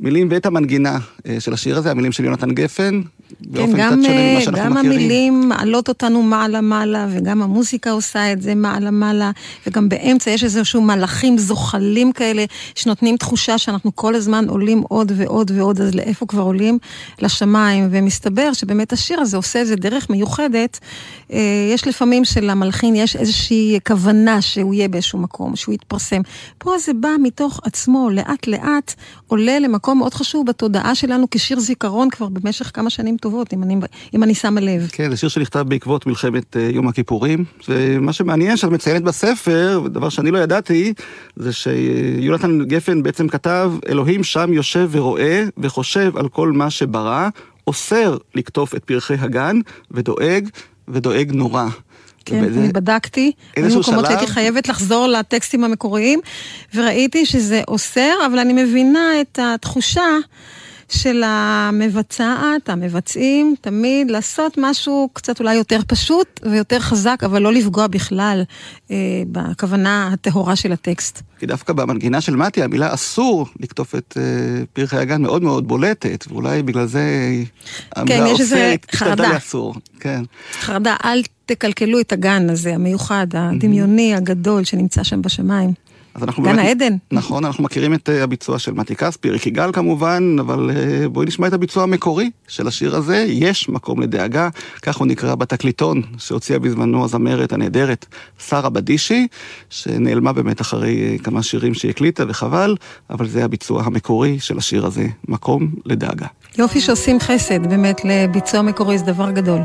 המילים 0.01 0.29
ואת 0.31 0.47
המנגינה 0.47 0.99
אה, 1.27 1.41
של 1.41 1.53
השיר 1.53 1.79
הזה, 1.79 1.91
המילים 1.91 2.13
של 2.13 2.25
יונתן 2.25 2.51
גפן, 2.51 3.03
באופן 3.41 3.73
גם, 3.77 3.93
קצת 3.93 4.03
שונה 4.03 4.19
אה, 4.19 4.33
ממה 4.33 4.41
שאנחנו 4.41 4.65
גם 4.65 4.73
מכירים. 4.73 4.93
המילים 4.93 5.49
מעלות 5.49 5.89
אותנו 5.89 6.23
מעלה-מעלה, 6.23 7.07
וגם 7.11 7.43
המוזיקה 7.43 7.91
עושה 7.91 8.33
את 8.33 8.43
זה 8.43 8.55
מעלה-מעלה, 8.55 9.31
וגם 9.67 9.89
באמצע 9.89 10.31
יש 10.31 10.45
איזשהו 10.45 10.83
מלאכים 10.83 11.39
זוחלים 11.39 12.13
כאלה, 12.13 12.45
שנותנים 12.75 13.17
תחושה 13.17 13.59
שאנחנו 13.59 13.97
כל 13.97 14.15
הזמן 14.15 14.49
עולים 14.49 14.83
עוד 14.89 15.13
ועוד 15.17 15.51
ועוד, 15.55 15.81
אז 15.81 15.95
לאיפה 15.95 16.27
כבר 16.27 16.43
עולים? 16.43 16.79
לשמיים, 17.19 17.89
ומסתבר 17.91 18.53
שבאמת 18.53 18.93
השיר 18.93 19.21
הזה 19.21 19.37
עושה 19.37 19.59
איזה 19.59 19.77
דרך 19.77 20.11
מיוחדת. 20.11 20.79
אה, 21.33 21.39
יש 21.75 21.87
לפעמים 21.87 22.25
שלמלחין 22.25 22.97
יש 22.97 23.17
איזושהי 23.17 23.79
כוונה 23.87 24.43
שהוא 24.43 24.75
יהיה 24.75 24.89
באיזשהו 24.89 25.19
מקום, 25.19 25.57
שהוא 25.57 25.75
יתפרסם. 25.75 26.21
פה 26.59 26.79
זה 26.79 26.93
בא 26.95 27.09
מתוך 27.23 27.61
עצמו, 27.65 28.11
לאט-לאט 28.11 28.95
עולה 29.27 29.59
למקום 29.59 29.99
מאוד 29.99 30.15
חשוב 30.15 30.47
בתודעה 30.47 30.95
שלנו 30.95 31.27
כשיר 31.31 31.61
זיכרון 31.61 32.11
כבר 32.11 32.29
במשך 32.29 32.71
כמה 32.75 32.91
שנים 32.91 33.17
טובות, 33.25 33.53
אם 33.55 33.63
אני, 33.63 33.77
אם 34.15 34.23
אני 34.23 34.35
שמה 34.35 34.61
לב. 34.61 34.89
כן, 34.93 35.11
זה 35.11 35.17
שיר 35.17 35.29
שנכתב 35.29 35.65
בעקבות 35.69 36.07
מלחמת 36.07 36.57
אה, 36.57 36.69
יום 36.73 36.89
הכיפורים, 36.89 37.45
ומה 37.69 38.13
שמעניין 38.13 38.57
שאת 38.57 38.71
מציינת 38.71 39.03
בספר, 39.03 39.81
ודבר 39.85 40.09
שאני 40.09 40.31
לא 40.31 40.39
ידעתי, 40.39 40.93
זה 41.37 41.53
שיונתן 41.53 42.65
גפן 42.65 43.03
בעצם 43.03 43.29
כתב, 43.29 43.73
אלוהים 43.89 44.25
שם 44.25 44.53
יושב 44.53 44.89
ורואה 44.93 45.45
וחושב 45.59 46.17
על 46.17 46.29
כל 46.29 46.53
מה 46.53 46.71
שברא, 46.71 47.29
אוסר 47.67 48.17
לקטוף 48.35 48.75
את 48.75 48.85
פרחי 48.85 49.15
הגן, 49.19 49.57
ודואג, 49.91 50.49
ודואג 50.89 51.33
נורא. 51.33 51.67
כן, 52.25 52.43
ובזה- 52.45 52.61
אני 52.61 52.69
בדקתי, 52.69 53.33
איזשהו 53.57 53.81
במקומות 53.81 54.05
שלב- 54.07 54.17
הייתי 54.19 54.33
חייבת 54.33 54.69
לחזור 54.69 55.07
לטקסטים 55.07 55.65
המקוריים, 55.65 56.21
וראיתי 56.75 57.27
שזה 57.27 57.63
אוסר, 57.69 58.13
אבל 58.27 58.39
אני 58.39 58.63
מבינה 58.65 59.21
את 59.21 59.39
התחושה 59.43 60.03
של 60.89 61.23
המבצעת, 61.27 62.69
המבצעים, 62.69 63.55
תמיד 63.61 64.11
לעשות 64.11 64.55
משהו 64.59 65.09
קצת 65.13 65.41
אולי 65.41 65.55
יותר 65.55 65.81
פשוט 65.87 66.41
ויותר 66.51 66.81
חזק, 66.81 67.21
אבל 67.25 67.43
לא 67.43 67.53
לפגוע 67.53 67.87
בכלל 67.87 68.43
אה, 68.91 68.97
בכוונה 69.33 70.11
הטהורה 70.13 70.57
של 70.57 70.73
הטקסט. 70.73 71.23
כי 71.39 71.47
דווקא 71.47 71.73
במנגינה 71.73 72.21
של 72.21 72.37
מתי, 72.37 72.63
המילה 72.63 72.95
אסור 72.95 73.47
לקטוף 73.61 73.95
את 73.95 74.17
אה, 74.21 74.65
פרחי 74.73 74.97
הגן 74.97 75.23
מאוד 75.23 75.43
מאוד 75.43 75.69
בולטת, 75.69 76.25
ואולי 76.29 76.63
בגלל 76.63 76.87
זה 76.87 77.03
המילה 77.97 78.17
כן, 78.17 78.27
אוסר 78.27 78.75
חרדה. 78.93 79.33
לאסור. 79.33 79.75
כן. 80.01 80.23
חרדה, 80.61 80.97
אל 81.05 81.23
תקלקלו 81.47 82.01
את 82.01 82.13
הגן 82.13 82.51
הזה, 82.51 82.75
המיוחד, 82.75 83.27
הדמיוני, 83.35 84.15
הגדול, 84.15 84.65
שנמצא 84.65 85.03
שם 85.03 85.23
בשמיים. 85.23 85.73
אז 86.15 86.23
אנחנו 86.23 86.43
גן 86.43 86.57
באמת- 86.57 86.67
העדן. 86.67 86.97
נכון, 87.13 87.45
אנחנו 87.45 87.65
מכירים 87.65 87.95
את 87.95 88.09
אה, 88.09 88.23
הביצוע 88.23 88.59
של 88.59 88.73
מתי 88.73 88.97
כספי, 88.97 89.31
ריק 89.31 89.47
יגאל 89.47 89.73
כמובן, 89.73 90.37
אבל 90.41 90.71
אה, 90.75 91.09
בואי 91.09 91.27
נשמע 91.27 91.47
את 91.47 91.53
הביצוע 91.53 91.83
המקורי 91.83 92.31
של 92.49 92.69
השיר 92.69 92.97
הזה, 92.97 93.25
יש 93.29 93.69
מקום 93.69 94.03
לדאגה, 94.03 94.49
כך 94.83 94.97
הוא 94.97 95.07
נקרא 95.07 95.35
בתקליטון 95.35 96.03
שהוציאה 96.19 96.59
בזמנו 96.59 97.05
הזמרת 97.05 97.53
הנהדרת 97.53 98.07
שרה 98.49 98.71
בדישי, 98.71 99.27
שנעלמה 99.71 100.33
באמת 100.33 100.61
אחרי 100.61 101.09
אה, 101.13 101.19
כמה 101.19 101.43
שירים 101.43 101.75
שהיא 101.75 101.91
הקליטה 101.91 102.25
וחבל, 102.29 102.77
אבל 103.11 103.29
זה 103.29 103.45
הביצוע 103.45 103.83
המקורי 103.83 104.41
של 104.41 104.59
השיר 104.59 104.87
הזה, 104.87 105.07
מקום 105.29 105.69
לדאגה. 105.85 106.27
יופי 106.59 106.81
שעושים 106.81 107.21
חסד, 107.21 107.67
באמת, 107.67 108.01
לביצוע 108.05 108.63
מקורי 108.63 108.99
זה 108.99 109.05
דבר 109.05 109.31
גדול. 109.31 109.61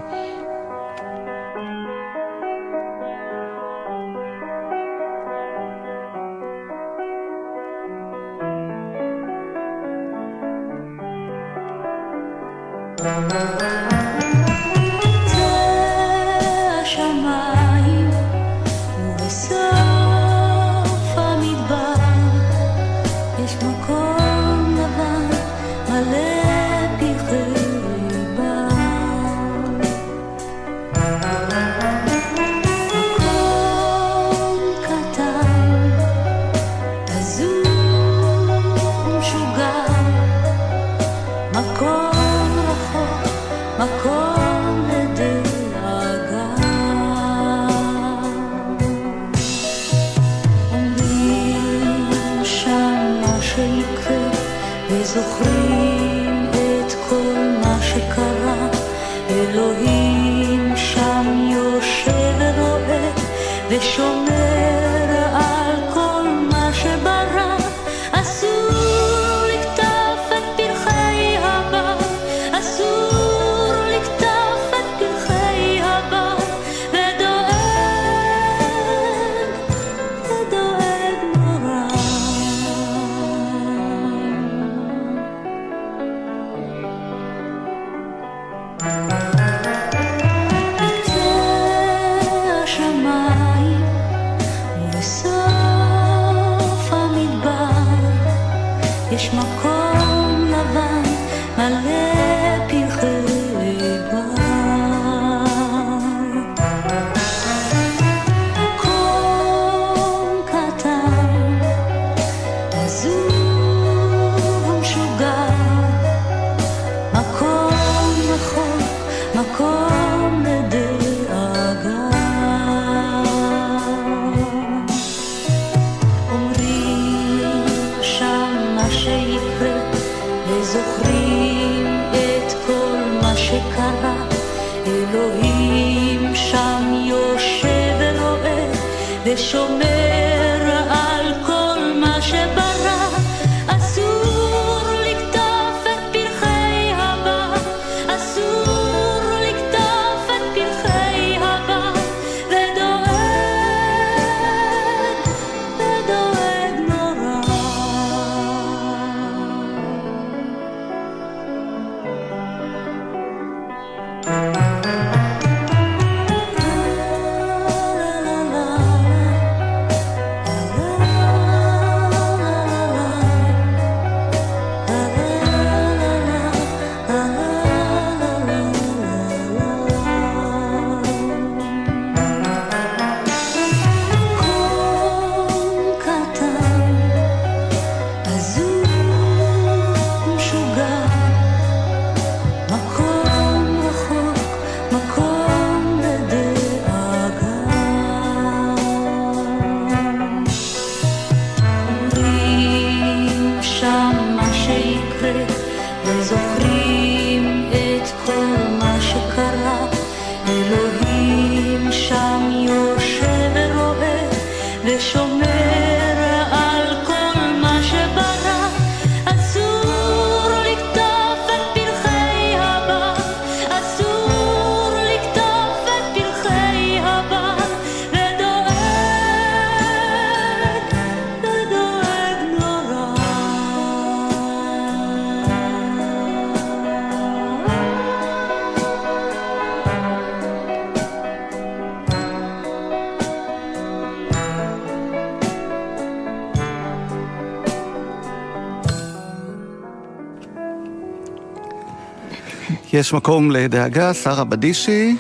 יש 253.00 253.14
מקום 253.14 253.52
לדאגה, 253.52 254.14
שרה 254.14 254.44
בדישי. 254.44 255.16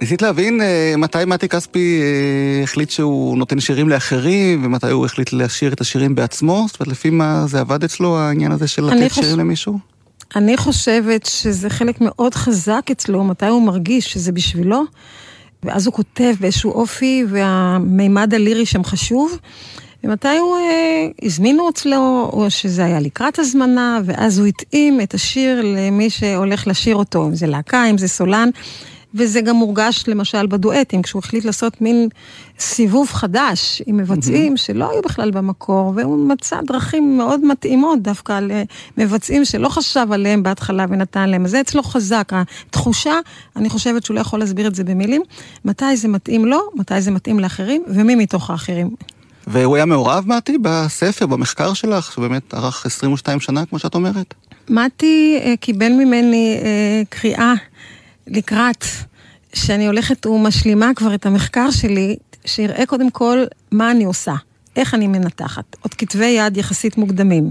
ניסית 0.00 0.22
להבין 0.22 0.60
אה, 0.60 0.94
מתי 0.98 1.18
מתי 1.26 1.48
כספי 1.48 2.00
אה, 2.02 2.62
החליט 2.62 2.90
שהוא 2.90 3.38
נותן 3.38 3.60
שירים 3.60 3.88
לאחרים, 3.88 4.64
ומתי 4.64 4.86
הוא 4.90 5.06
החליט 5.06 5.32
לשיר 5.32 5.72
את 5.72 5.80
השירים 5.80 6.14
בעצמו? 6.14 6.64
זאת 6.68 6.80
אומרת, 6.80 6.92
לפי 6.92 7.10
מה 7.10 7.44
זה 7.46 7.60
עבד 7.60 7.84
אצלו, 7.84 8.18
העניין 8.18 8.52
הזה 8.52 8.68
של 8.68 8.84
לתת 8.84 9.12
חוש- 9.12 9.24
שירים 9.24 9.38
למישהו? 9.38 9.78
אני 10.36 10.56
חושבת 10.56 11.26
שזה 11.26 11.70
חלק 11.70 12.00
מאוד 12.00 12.34
חזק 12.34 12.82
אצלו, 12.92 13.24
מתי 13.24 13.46
הוא 13.46 13.62
מרגיש 13.62 14.12
שזה 14.12 14.32
בשבילו, 14.32 14.82
ואז 15.62 15.86
הוא 15.86 15.94
כותב 15.94 16.34
באיזשהו 16.40 16.70
אופי, 16.72 17.24
והמימד 17.28 18.34
הלירי 18.34 18.66
שם 18.66 18.84
חשוב. 18.84 19.38
ומתי 20.04 20.38
הוא, 20.38 20.56
אה, 20.56 21.08
הזמינו 21.22 21.68
אצלו, 21.68 22.30
או 22.32 22.46
שזה 22.48 22.84
היה 22.84 23.00
לקראת 23.00 23.38
הזמנה, 23.38 24.00
ואז 24.04 24.38
הוא 24.38 24.46
התאים 24.46 25.00
את 25.00 25.14
השיר 25.14 25.62
למי 25.64 26.10
שהולך 26.10 26.66
לשיר 26.66 26.96
אותו, 26.96 27.26
אם 27.26 27.34
זה 27.34 27.46
להקה, 27.46 27.84
אם 27.84 27.98
זה 27.98 28.08
סולן. 28.08 28.50
וזה 29.14 29.40
גם 29.40 29.56
מורגש 29.56 30.04
למשל 30.06 30.46
בדואטים, 30.46 31.02
כשהוא 31.02 31.18
החליט 31.18 31.44
לעשות 31.44 31.80
מין 31.80 32.08
סיבוב 32.58 33.08
חדש 33.08 33.82
עם 33.86 33.96
מבצעים 33.96 34.56
שלא 34.56 34.90
היו 34.90 35.02
בכלל 35.02 35.30
במקור, 35.30 35.92
והוא 35.96 36.28
מצא 36.28 36.60
דרכים 36.66 37.16
מאוד 37.16 37.44
מתאימות 37.44 38.02
דווקא 38.02 38.40
למבצעים 38.98 39.44
שלא 39.44 39.68
חשב 39.68 40.06
עליהם 40.12 40.42
בהתחלה 40.42 40.86
ונתן 40.88 41.28
להם. 41.28 41.44
אז 41.44 41.50
זה 41.50 41.60
אצלו 41.60 41.82
חזק, 41.82 42.32
התחושה, 42.32 43.14
אני 43.56 43.68
חושבת 43.68 44.04
שהוא 44.04 44.14
לא 44.14 44.20
יכול 44.20 44.38
להסביר 44.38 44.66
את 44.66 44.74
זה 44.74 44.84
במילים, 44.84 45.22
מתי 45.64 45.96
זה 45.96 46.08
מתאים 46.08 46.44
לו, 46.44 46.60
מתי 46.74 47.00
זה 47.00 47.10
מתאים 47.10 47.40
לאחרים, 47.40 47.82
ומי 47.88 48.14
מתוך 48.14 48.50
האחרים. 48.50 48.90
והוא 49.46 49.76
היה 49.76 49.86
מעורב, 49.86 50.24
מתי, 50.26 50.58
בספר, 50.58 51.26
במחקר 51.26 51.74
שלך, 51.74 52.12
שבאמת 52.12 52.54
ארך 52.54 52.86
22 52.86 53.40
שנה, 53.40 53.66
כמו 53.66 53.78
שאת 53.78 53.94
אומרת? 53.94 54.34
מתי 54.68 55.40
אה, 55.44 55.54
קיבל 55.56 55.92
ממני 55.92 56.58
אה, 56.62 57.02
קריאה 57.08 57.54
לקראת 58.26 58.84
שאני 59.52 59.86
הולכת 59.86 60.26
ומשלימה 60.26 60.90
כבר 60.96 61.14
את 61.14 61.26
המחקר 61.26 61.70
שלי, 61.70 62.16
שיראה 62.44 62.86
קודם 62.86 63.10
כל 63.10 63.44
מה 63.72 63.90
אני 63.90 64.04
עושה, 64.04 64.34
איך 64.76 64.94
אני 64.94 65.06
מנתחת. 65.06 65.76
עוד 65.82 65.94
כתבי 65.94 66.26
יד 66.26 66.56
יחסית 66.56 66.98
מוקדמים. 66.98 67.50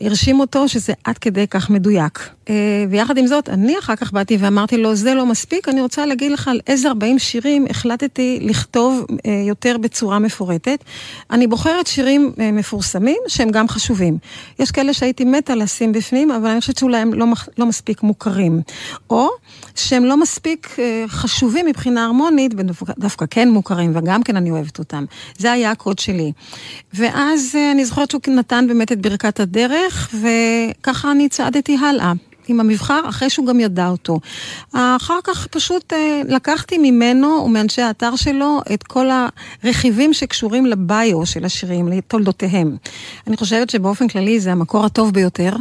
הרשים 0.00 0.40
אותו 0.40 0.68
שזה 0.68 0.92
עד 1.04 1.18
כדי 1.18 1.46
כך 1.46 1.70
מדויק. 1.70 2.28
אה, 2.50 2.84
ויחד 2.90 3.18
עם 3.18 3.26
זאת, 3.26 3.48
אני 3.48 3.78
אחר 3.78 3.96
כך 3.96 4.12
באתי 4.12 4.36
ואמרתי 4.40 4.76
לו, 4.76 4.94
זה 4.94 5.14
לא 5.14 5.26
מספיק, 5.26 5.68
אני 5.68 5.80
רוצה 5.80 6.06
להגיד 6.06 6.32
לך 6.32 6.48
על 6.48 6.60
איזה 6.66 6.88
40 6.88 7.18
שירים 7.18 7.66
החלטתי 7.70 8.38
לכתוב 8.42 9.06
אה, 9.26 9.42
יותר 9.48 9.76
בצורה 9.78 10.18
מפורטת. 10.18 10.84
אני 11.30 11.46
בוחרת 11.46 11.86
שירים 11.86 12.32
אה, 12.40 12.52
מפורסמים 12.52 13.16
שהם 13.28 13.50
גם 13.50 13.68
חשובים. 13.68 14.18
יש 14.58 14.70
כאלה 14.70 14.92
שהייתי 14.92 15.24
מתה 15.24 15.54
לשים 15.54 15.92
בפנים, 15.92 16.30
אבל 16.30 16.50
אני 16.50 16.60
חושבת 16.60 16.78
שאולי 16.78 16.98
הם 16.98 17.14
לא, 17.14 17.26
לא 17.58 17.66
מספיק 17.66 18.02
מוכרים. 18.02 18.60
או 19.10 19.28
שהם 19.74 20.04
לא 20.04 20.16
מספיק 20.16 20.76
חשובים 21.06 21.66
מבחינה 21.66 22.04
הרמונית, 22.04 22.52
ודווקא 22.56 23.24
כן 23.30 23.50
מוכרים, 23.50 23.92
וגם 23.94 24.22
כן 24.22 24.36
אני 24.36 24.50
אוהבת 24.50 24.78
אותם. 24.78 25.04
זה 25.38 25.52
היה 25.52 25.70
הקוד 25.70 25.98
שלי. 25.98 26.32
ואז 26.94 27.56
אני 27.72 27.84
זוכרת 27.84 28.10
שהוא 28.10 28.20
נתן 28.28 28.64
באמת 28.68 28.92
את 28.92 29.00
ברכת 29.00 29.40
הדרך, 29.40 30.14
וככה 30.80 31.10
אני 31.10 31.28
צעדתי 31.28 31.76
הלאה. 31.76 32.12
עם 32.50 32.60
המבחר, 32.60 33.00
אחרי 33.08 33.30
שהוא 33.30 33.46
גם 33.46 33.60
ידע 33.60 33.88
אותו. 33.88 34.20
אחר 34.72 35.18
כך 35.24 35.46
פשוט 35.46 35.92
אה, 35.92 36.22
לקחתי 36.28 36.78
ממנו 36.78 37.26
ומאנשי 37.44 37.82
האתר 37.82 38.16
שלו 38.16 38.60
את 38.74 38.82
כל 38.82 39.06
הרכיבים 39.64 40.12
שקשורים 40.12 40.66
לביו 40.66 41.26
של 41.26 41.44
השירים, 41.44 41.88
לתולדותיהם. 41.88 42.76
אני 43.26 43.36
חושבת 43.36 43.70
שבאופן 43.70 44.08
כללי 44.08 44.40
זה 44.40 44.52
המקור 44.52 44.84
הטוב 44.84 45.12
ביותר. 45.12 45.52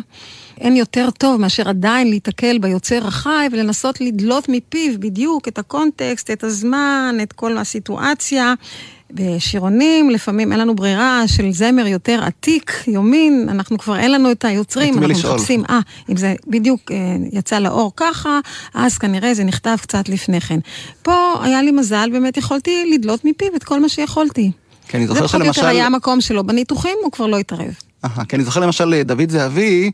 אין 0.60 0.75
יותר 0.75 1.10
טוב 1.17 1.41
מאשר 1.41 1.69
עדיין 1.69 2.10
להיתקל 2.10 2.58
ביוצר 2.58 3.08
החי 3.08 3.47
ולנסות 3.52 4.02
לדלות 4.02 4.49
מפיו 4.49 4.99
בדיוק 4.99 5.47
את 5.47 5.60
הקונטקסט, 5.60 6.32
את 6.32 6.43
הזמן, 6.43 7.15
את 7.23 7.34
כל 7.34 7.58
הסיטואציה. 7.58 8.54
בשירונים, 9.12 10.10
לפעמים 10.10 10.52
אין 10.52 10.60
לנו 10.60 10.76
ברירה 10.76 11.24
של 11.28 11.52
זמר 11.52 11.88
יותר 11.88 12.24
עתיק, 12.24 12.84
יומין, 12.88 13.48
אנחנו 13.50 13.78
כבר 13.78 13.98
אין 13.98 14.12
לנו 14.12 14.32
את 14.32 14.45
היוצרים, 14.45 14.93
אנחנו 14.93 15.08
לשאול. 15.08 15.36
מחפשים, 15.36 15.63
אה, 15.69 15.80
אם 16.10 16.17
זה 16.17 16.36
בדיוק 16.48 16.91
אה, 16.91 16.98
יצא 17.32 17.60
לאור 17.60 17.91
ככה, 17.95 18.39
אז 18.74 18.98
כנראה 18.98 19.34
זה 19.34 19.43
נכתב 19.43 19.76
קצת 19.82 20.10
לפני 20.10 20.41
כן. 20.41 20.60
פה 21.02 21.34
היה 21.43 21.62
לי 21.62 21.72
מזל, 21.72 22.10
באמת 22.12 22.38
יכולתי 22.38 22.91
לדלות 22.93 23.26
מפיו 23.26 23.56
את 23.56 23.63
כל 23.63 23.80
מה 23.80 23.89
שיכולתי. 23.89 24.52
כי 24.88 24.98
אני 24.98 25.08
זוכר 25.08 25.19
זה 25.19 25.28
פחות 25.28 25.41
או 25.41 25.45
שלמשל... 25.45 25.60
יותר 25.60 25.69
היה 25.69 25.86
המקום 25.86 26.22
שלו. 26.22 26.43
בניתוחים 26.43 26.98
הוא 27.04 27.12
כבר 27.12 27.28
לא 27.28 27.39
התערב. 27.39 27.74
אהה, 28.06 28.26
כי 28.26 28.36
אני 28.36 28.43
זוכר 28.43 28.60
למשל 28.60 29.02
דוד 29.02 29.30
זהבי, 29.30 29.91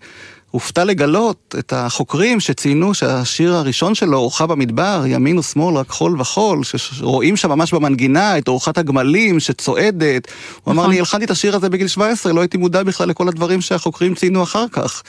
הופתע 0.56 0.84
לגלות 0.84 1.56
את 1.60 1.74
החוקרים 1.74 2.40
שציינו 2.40 2.94
שהשיר 2.94 3.56
הראשון 3.56 3.96
שלו, 3.96 4.18
אורחה 4.18 4.48
במדבר, 4.48 5.04
ימין 5.08 5.38
ושמאל, 5.38 5.78
רק 5.78 5.90
חול 5.90 6.22
וחול, 6.22 6.62
שרואים 6.64 7.38
שם 7.38 7.50
ממש 7.50 7.74
במנגינה 7.74 8.38
את 8.38 8.48
אורחת 8.48 8.78
הגמלים 8.78 9.40
שצועדת. 9.40 10.28
הוא 10.64 10.72
אמר 10.72 10.82
נכון. 10.82 10.94
לי, 10.94 11.00
הלחנתי 11.00 11.26
את 11.26 11.32
השיר 11.32 11.56
הזה 11.56 11.70
בגיל 11.70 11.88
17, 11.88 12.34
לא 12.34 12.42
הייתי 12.42 12.58
מודע 12.58 12.84
בכלל 12.84 13.10
לכל 13.10 13.28
הדברים 13.28 13.62
שהחוקרים 13.62 14.16
ציינו 14.16 14.44
אחר 14.44 14.66
כך. 14.72 15.04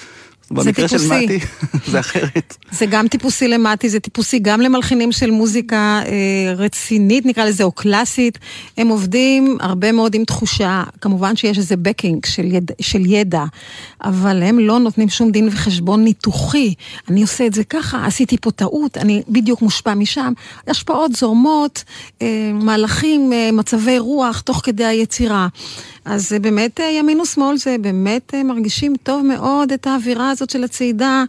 במקרה 0.51 0.89
של. 0.89 0.97
מתי, 0.97 1.39
זה 1.91 2.01
אחרת. 2.01 2.57
זה 2.71 2.87
גם 2.87 3.09
טיפוסי 3.09 3.49
למטי, 3.49 3.89
זה 3.89 4.01
טיפוסי 4.01 4.39
גם 4.39 4.61
למלחינים 4.61 5.13
של 5.13 5.31
מוזיקה 5.31 6.03
אה, 6.07 6.55
רצינית, 6.57 7.27
נקרא 7.27 7.45
לזה, 7.45 7.65
או 7.65 7.73
קלאסית. 7.73 8.39
הם 8.79 8.89
עובדים 8.89 9.59
הרבה 9.61 9.93
מאוד 9.93 10.15
עם 10.15 10.25
תחושה, 10.25 10.83
כמובן 11.01 11.37
שיש 11.37 11.59
איזה 11.59 11.77
בקינג 11.77 12.27
של, 12.27 12.45
יד, 12.45 12.71
של 12.81 13.07
ידע, 13.07 13.45
אבל 14.05 14.43
הם 14.43 14.59
לא 14.59 14.79
נותנים 14.79 15.09
שום 15.09 15.31
דין 15.31 15.49
וחשבון 15.49 16.05
ניתוחי. 16.05 16.75
אני 17.09 17.23
עושה 17.23 17.47
את 17.47 17.55
זה 17.55 17.65
ככה, 17.65 18.07
עשיתי 18.07 18.37
פה 18.41 18.51
טעות, 18.51 18.99
אני 18.99 19.23
בדיוק 19.29 19.63
מושפע 19.63 19.95
משם. 19.95 20.33
השפעות 20.69 21.17
זורמות, 21.17 21.85
אה, 22.23 22.51
מהלכים, 22.55 23.33
אה, 23.33 23.51
מצבי 23.53 23.99
רוח, 23.99 24.41
תוך 24.41 24.61
כדי 24.65 24.85
היצירה. 24.85 25.49
אז 26.07 26.29
זה 26.29 26.39
באמת, 26.39 26.81
אה, 26.81 26.91
ימין 26.91 27.21
ושמאל, 27.21 27.57
זה 27.57 27.77
באמת 27.81 28.35
אה, 28.35 28.43
מרגישים 28.43 28.95
טוב 29.03 29.23
מאוד 29.23 29.73
את 29.73 29.87
האווירה 29.87 30.35
הזאת 30.37 30.51
של 30.51 30.65
הצעידה, 30.65 31.25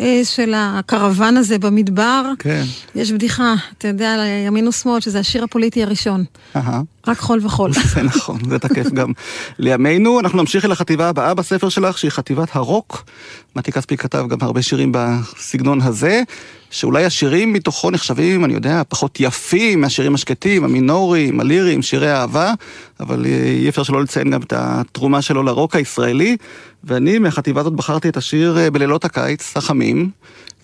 אה, 0.00 0.20
של 0.24 0.52
הקרוון 0.56 1.36
הזה 1.36 1.58
במדבר. 1.58 2.22
כן. 2.38 2.62
יש 2.94 3.12
בדיחה, 3.12 3.54
אתה 3.78 3.88
יודע, 3.88 4.24
ימין 4.46 4.68
ושמאל, 4.68 5.00
שזה 5.00 5.18
השיר 5.18 5.44
הפוליטי 5.44 5.82
הראשון. 5.82 6.24
אהה. 6.56 6.82
רק 7.06 7.18
חול 7.18 7.40
וחול. 7.42 7.72
זה 7.94 8.02
נכון, 8.02 8.38
זה 8.48 8.58
תקף 8.58 8.90
גם 8.90 9.12
לימינו. 9.58 10.20
אנחנו 10.20 10.38
נמשיך 10.38 10.64
אל 10.64 10.72
החטיבה 10.72 11.08
הבאה 11.08 11.34
בספר 11.34 11.68
שלך, 11.68 11.98
שהיא 11.98 12.10
חטיבת 12.10 12.56
הרוק. 12.56 13.04
מתי 13.56 13.72
כספי 13.72 13.96
כתב 13.96 14.24
גם 14.28 14.38
הרבה 14.40 14.62
שירים 14.62 14.92
בסגנון 14.94 15.80
הזה, 15.82 16.22
שאולי 16.70 17.04
השירים 17.04 17.52
מתוכו 17.52 17.90
נחשבים, 17.90 18.44
אני 18.44 18.54
יודע, 18.54 18.82
פחות 18.88 19.20
יפים 19.20 19.80
מהשירים 19.80 20.14
השקטים, 20.14 20.64
המינוריים, 20.64 21.40
הליריים, 21.40 21.82
שירי 21.82 22.12
אהבה, 22.12 22.52
אבל 23.00 23.26
אה, 23.26 23.44
אי 23.44 23.68
אפשר 23.68 23.82
שלא 23.82 24.02
לציין 24.02 24.30
גם 24.30 24.42
את 24.42 24.52
התרומה 24.56 25.22
שלו 25.22 25.42
לרוק 25.42 25.76
הישראלי. 25.76 26.36
ואני 26.84 27.18
מהחטיבה 27.18 27.60
הזאת 27.60 27.72
בחרתי 27.72 28.08
את 28.08 28.16
השיר 28.16 28.58
אה, 28.58 28.70
בלילות 28.70 29.04
הקיץ, 29.04 29.56
החמים. 29.56 30.10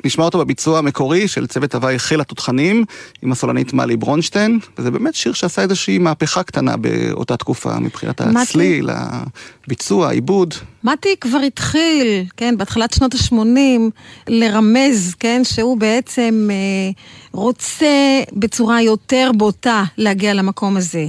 נשמע 0.04 0.24
אותו 0.24 0.38
בביצוע 0.38 0.78
המקורי 0.78 1.28
של 1.28 1.46
צוות 1.46 1.74
הוואי 1.74 1.98
חיל 1.98 2.20
התותחנים, 2.20 2.84
עם 3.22 3.32
הסולנית 3.32 3.72
מלי 3.72 3.96
ברונשטיין, 3.96 4.58
וזה 4.78 4.90
באמת 4.90 5.14
שיר 5.14 5.32
שעשה 5.32 5.62
איזושהי 5.62 5.98
מהפכה 5.98 6.42
קטנה 6.42 6.76
באותה 6.76 7.36
תקופה, 7.36 7.78
מבחינת? 7.78 8.20
הצליל, 8.20 8.90
הביצוע, 8.92 10.08
העיבוד. 10.08 10.54
מתי 10.84 11.16
כבר 11.20 11.38
התחיל, 11.38 12.24
כן, 12.36 12.54
בהתחלת 12.58 12.92
שנות 12.92 13.14
ה-80, 13.14 13.80
לרמז, 14.28 15.14
כן, 15.20 15.40
שהוא 15.44 15.78
בעצם 15.78 16.48
אה, 16.50 16.90
רוצה 17.32 18.22
בצורה 18.32 18.82
יותר 18.82 19.30
בוטה 19.36 19.84
להגיע 19.98 20.34
למקום 20.34 20.76
הזה. 20.76 21.06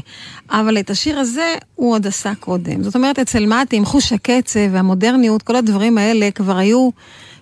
אבל 0.52 0.80
את 0.80 0.90
השיר 0.90 1.20
הזה 1.20 1.56
הוא 1.76 1.94
עוד 1.94 2.08
עשה 2.08 2.34
קודם. 2.40 2.84
זאת 2.84 2.96
אומרת, 2.96 3.20
אצל 3.20 3.46
מתי, 3.46 3.76
עם 3.76 3.86
חוש 3.86 4.14
הקצב 4.14 4.60
והמודרניות, 4.72 5.42
כל 5.42 5.56
הדברים 5.56 5.98
האלה 5.98 6.32
כבר 6.32 6.58
היו 6.58 6.90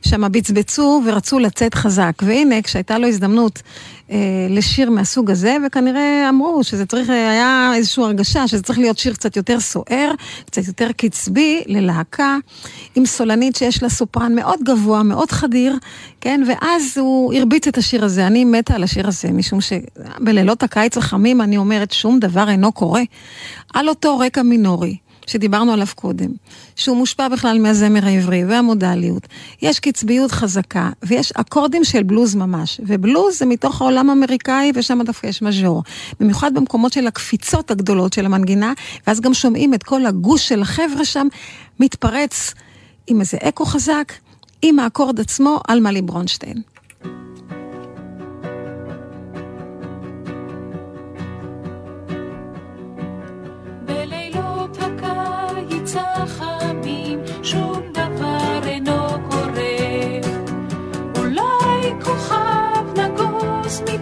שם 0.06 0.32
בצבצו 0.32 1.02
ורצו 1.06 1.40
לצאת 1.40 1.74
חזק. 1.74 2.14
והנה, 2.22 2.62
כשהייתה 2.62 2.98
לו 2.98 3.08
הזדמנות 3.08 3.62
אה, 4.12 4.18
לשיר 4.50 4.90
מהסוג 4.90 5.32
הזה, 5.32 5.58
וכנראה 5.68 6.30
אמרו 6.30 6.64
שזה 6.64 6.86
צריך, 6.86 7.10
היה 7.10 7.72
איזושהי 7.76 8.04
הרגשה 8.04 8.48
שזה 8.48 8.64
צריך 8.64 8.80
להיות 8.80 8.98
שיר 8.98 9.14
קצת 9.14 9.36
יותר 9.36 9.60
סוער, 9.60 10.12
קצת 10.46 10.68
יותר 10.68 10.92
קצבי, 10.92 11.64
ללהקה, 11.66 12.38
עם 12.96 13.06
סולנית 13.06 13.56
שיש 13.56 13.84
לה 13.84 13.90
סופרן 13.90 14.36
מאוד 14.36 14.60
גבוה, 14.64 15.04
מאוד 15.04 15.32
חדיר, 15.32 15.78
כן? 16.22 16.44
ואז 16.48 16.98
הוא 16.98 17.34
הרביץ 17.34 17.68
את 17.68 17.78
השיר 17.78 18.06
הזה. 18.06 18.28
אני 18.28 18.46
מתה 18.46 18.76
על 18.76 18.84
השיר 18.84 19.08
הזה, 19.08 19.32
משום 19.32 19.60
שבלילות 19.62 20.64
הקיץ 20.64 20.98
החמים, 20.98 21.42
אני 21.42 21.58
אומרת, 21.58 21.92
שום 21.92 22.20
דבר 22.20 22.50
אינו 22.50 22.72
קורה. 22.72 23.02
על 23.74 23.90
אותו 23.90 24.20
רקע 24.20 24.44
מינורי. 24.44 25.05
שדיברנו 25.28 25.74
עליו 25.74 25.88
קודם, 25.96 26.32
שהוא 26.76 26.98
מושפע 26.98 27.28
בכלל 27.28 27.60
מהזמר 27.60 28.06
העברי 28.06 28.46
והמודליות. 28.46 29.28
יש 29.62 29.80
קצביות 29.80 30.32
חזקה, 30.32 30.90
ויש 31.04 31.32
אקורדים 31.32 31.84
של 31.84 32.04
בלוז 32.04 32.36
ממש, 32.36 32.82
ובלוז 32.84 33.40
זה 33.40 33.46
מתוך 33.46 33.82
העולם 33.82 34.10
האמריקאי, 34.10 34.72
ושם 34.76 35.00
דווקא 35.06 35.28
יש 35.28 35.42
מז'ור. 35.42 35.84
במיוחד 36.20 36.54
במקומות 36.54 36.94
של 36.94 37.08
הקפיצות 37.08 37.72
הגדולות 37.72 38.14
של 38.14 38.26
המנגינה, 38.26 38.74
ואז 39.08 39.22
גם 39.22 39.34
שומעים 39.34 39.74
את 39.74 39.84
כל 39.84 40.06
הגוש 40.06 40.48
של 40.48 40.62
החבר'ה 40.62 41.06
שם 41.06 41.28
מתפרץ 41.80 42.54
עם 43.08 43.22
איזה 43.22 43.38
אקו 43.42 43.66
חזק, 43.66 44.14
עם 44.62 44.80
האקורד 44.80 45.20
עצמו 45.20 45.60
על 45.68 45.80
מלי 45.80 46.02
ברונשטיין. 46.02 46.75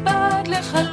נגוס 0.03 0.73
מבעד 0.73 0.92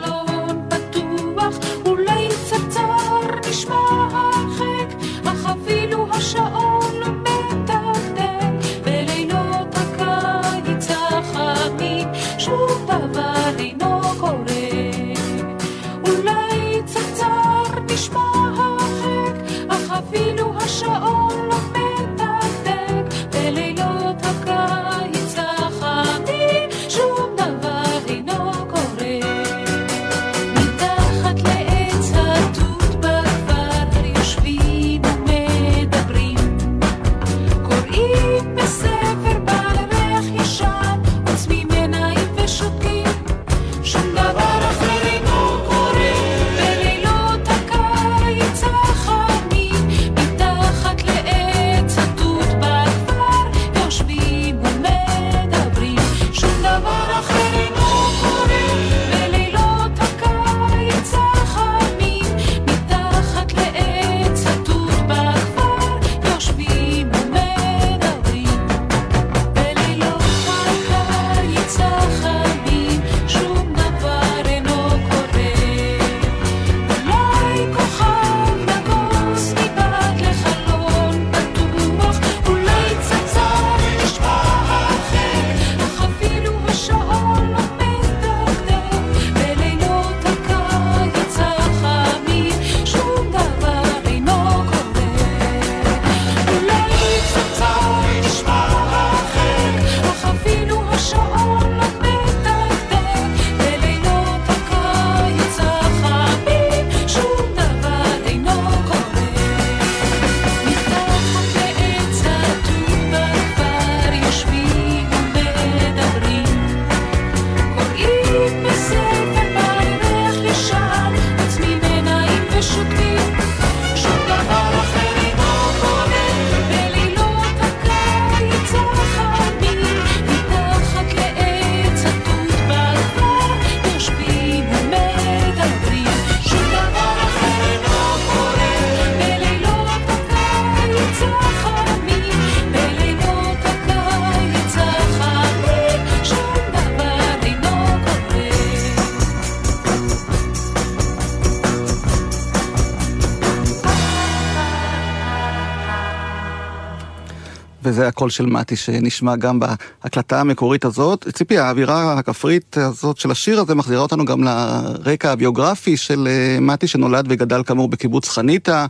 הקול 158.20 158.30
של 158.30 158.46
מתי 158.46 158.76
שנשמע 158.76 159.36
גם 159.36 159.60
בהקלטה 159.60 160.40
המקורית 160.40 160.84
הזאת. 160.84 161.26
ציפי, 161.32 161.58
האווירה 161.58 162.18
הכפרית 162.18 162.76
הזאת 162.76 163.16
של 163.16 163.30
השיר 163.30 163.60
הזה 163.60 163.74
מחזירה 163.74 164.02
אותנו 164.02 164.24
גם 164.24 164.44
לרקע 164.44 165.32
הביוגרפי 165.32 165.96
של 165.96 166.28
אה, 166.30 166.60
מתי 166.60 166.86
שנולד 166.86 167.26
וגדל 167.28 167.62
כאמור 167.62 167.88
בקיבוץ 167.88 168.28
חניתה, 168.28 168.86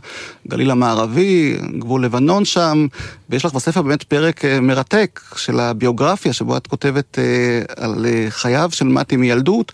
גליל 0.47 0.71
המערבי, 0.71 1.57
גבול 1.79 2.05
לבנון 2.05 2.45
שם, 2.45 2.87
ויש 3.29 3.45
לך 3.45 3.53
בספר 3.53 3.81
באמת 3.81 4.03
פרק 4.03 4.45
אה, 4.45 4.59
מרתק 4.59 5.21
של 5.35 5.59
הביוגרפיה, 5.59 6.33
שבו 6.33 6.57
את 6.57 6.67
כותבת 6.67 7.19
אה, 7.19 7.85
על 7.85 8.05
חייו 8.29 8.69
של 8.73 8.85
מתי 8.85 9.17
מילדות. 9.17 9.71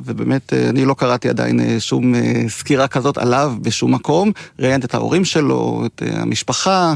ובאמת, 0.00 0.52
אני 0.52 0.84
לא 0.84 0.94
קראתי 0.94 1.28
עדיין 1.28 1.80
שום 1.80 2.14
סקירה 2.48 2.88
כזאת 2.88 3.18
עליו 3.18 3.52
בשום 3.62 3.94
מקום. 3.94 4.32
ראיינת 4.58 4.84
את 4.84 4.94
ההורים 4.94 5.24
שלו, 5.24 5.82
את 5.86 6.02
המשפחה, 6.12 6.94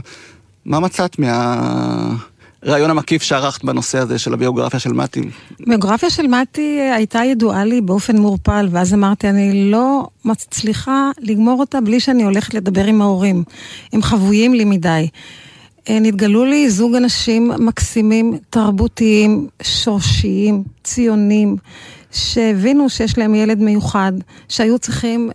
מה 0.67 0.81
מצאת 0.81 1.17
מהרעיון 1.19 2.91
המקיף 2.91 3.23
שערכת 3.23 3.65
בנושא 3.65 3.99
הזה 3.99 4.19
של 4.19 4.35
הביוגרפיה 4.35 4.81
של 4.81 4.93
מתי? 4.93 5.21
ביוגרפיה 5.61 6.11
של 6.11 6.27
מתי 6.27 6.81
הייתה 6.95 7.25
ידועה 7.25 7.65
לי 7.65 7.81
באופן 7.81 8.17
מעורפל, 8.17 8.69
ואז 8.71 8.95
אמרתי, 8.95 9.29
אני 9.29 9.71
לא 9.71 10.09
מצליחה 10.25 11.11
לגמור 11.19 11.61
אותה 11.61 11.81
בלי 11.81 12.01
שאני 12.01 12.23
הולכת 12.23 12.55
לדבר 12.55 12.85
עם 12.85 13.03
ההורים. 13.03 13.45
הם 13.93 14.03
חבויים 14.03 14.55
לי 14.55 14.65
מדי. 14.65 15.09
אה, 15.89 15.99
נתגלו 16.01 16.45
לי 16.45 16.71
זוג 16.71 16.95
אנשים 16.95 17.51
מקסימים, 17.59 18.39
תרבותיים, 18.51 19.49
שורשיים, 19.63 20.63
ציונים, 20.85 21.57
שהבינו 22.13 22.91
שיש 22.91 23.19
להם 23.19 23.35
ילד 23.35 23.59
מיוחד, 23.59 24.13
שהיו 24.49 24.79
צריכים 24.79 25.31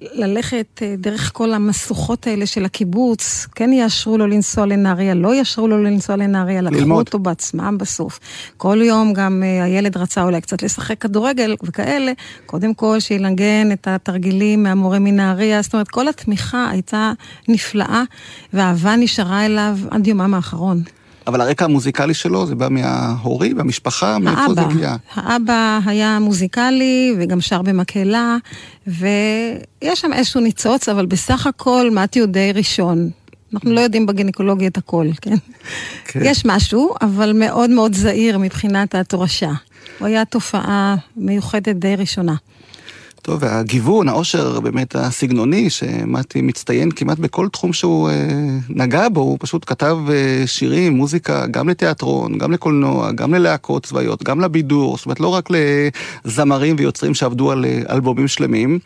ללכת 0.00 0.82
אה, 0.82 0.94
דרך 0.98 1.30
כל 1.34 1.52
המשוכות 1.52 2.26
האלה 2.26 2.46
של 2.46 2.64
הקיבוץ, 2.64 3.46
כן 3.54 3.72
יאשרו 3.72 4.18
לו 4.18 4.26
לנסוע 4.26 4.66
לנהריה, 4.66 5.14
לא 5.14 5.34
יאשרו 5.34 5.68
לו 5.68 5.82
לנסוע 5.82 6.16
לנהריה, 6.16 6.60
לקחו 6.62 6.92
אותו 6.92 7.18
בעצמם 7.18 7.78
בסוף. 7.78 8.20
כל 8.56 8.78
יום 8.84 9.12
גם 9.12 9.42
אה, 9.42 9.64
הילד 9.64 9.96
רצה 9.96 10.22
אולי 10.22 10.40
קצת 10.40 10.62
לשחק 10.62 10.98
כדורגל 10.98 11.54
וכאלה, 11.62 12.12
קודם 12.46 12.74
כל 12.74 13.00
שינגן 13.00 13.72
את 13.72 13.88
התרגילים 13.88 14.62
מהמורה 14.62 14.98
מנהריה, 14.98 15.62
זאת 15.62 15.72
אומרת 15.72 15.88
כל 15.88 16.08
התמיכה 16.08 16.70
הייתה 16.70 17.12
נפלאה, 17.48 18.02
והאהבה 18.52 18.96
נשארה 18.96 19.46
אליו 19.46 19.78
עד 19.90 20.06
יומם 20.06 20.34
האחרון. 20.34 20.82
אבל 21.26 21.40
הרקע 21.40 21.64
המוזיקלי 21.64 22.14
שלו 22.14 22.46
זה 22.46 22.54
בא 22.54 22.68
מההורים, 22.68 23.56
מהמשפחה, 23.56 24.18
מאיפה 24.18 24.54
זה 24.54 24.60
הגיע? 24.60 24.96
האבא 25.14 25.78
היה 25.86 26.18
מוזיקלי 26.18 27.14
וגם 27.18 27.40
שר 27.40 27.62
במקהלה, 27.62 28.36
ויש 28.86 30.00
שם 30.00 30.12
איזשהו 30.12 30.40
ניצוץ, 30.40 30.88
אבל 30.88 31.06
בסך 31.06 31.46
הכל 31.46 31.90
מתי 31.92 32.18
הוא 32.18 32.28
די 32.28 32.52
ראשון. 32.54 33.10
אנחנו 33.54 33.72
לא 33.72 33.80
יודעים 33.80 34.06
בגינקולוגיה 34.06 34.68
את 34.68 34.76
הכל, 34.78 35.06
כן? 35.20 35.36
כן? 36.04 36.20
יש 36.22 36.46
משהו, 36.46 36.94
אבל 37.02 37.32
מאוד 37.32 37.70
מאוד 37.70 37.94
זהיר 37.94 38.38
מבחינת 38.38 38.94
התורשה. 38.94 39.50
הוא 39.98 40.08
היה 40.08 40.24
תופעה 40.24 40.96
מיוחדת 41.16 41.76
די 41.76 41.96
ראשונה. 41.96 42.34
טוב, 43.22 43.38
והגיוון, 43.42 44.08
העושר 44.08 44.60
באמת 44.60 44.96
הסגנוני, 44.96 45.70
שמתי 45.70 46.42
מצטיין 46.42 46.90
כמעט 46.90 47.18
בכל 47.18 47.48
תחום 47.48 47.72
שהוא 47.72 48.10
אה, 48.10 48.14
נגע 48.68 49.08
בו, 49.08 49.20
הוא 49.20 49.36
פשוט 49.40 49.64
כתב 49.66 49.96
אה, 50.10 50.46
שירים, 50.46 50.92
מוזיקה, 50.92 51.46
גם 51.46 51.68
לתיאטרון, 51.68 52.38
גם 52.38 52.52
לקולנוע, 52.52 53.12
גם 53.12 53.34
ללהקות 53.34 53.86
צבאיות, 53.86 54.22
גם 54.22 54.40
לבידור, 54.40 54.96
זאת 54.96 55.06
אומרת 55.06 55.20
לא 55.20 55.28
רק 55.28 55.48
לזמרים 56.24 56.76
ויוצרים 56.78 57.14
שעבדו 57.14 57.50
על 57.50 57.64
אה, 57.64 57.82
אלבומים 57.90 58.28
שלמים. 58.28 58.78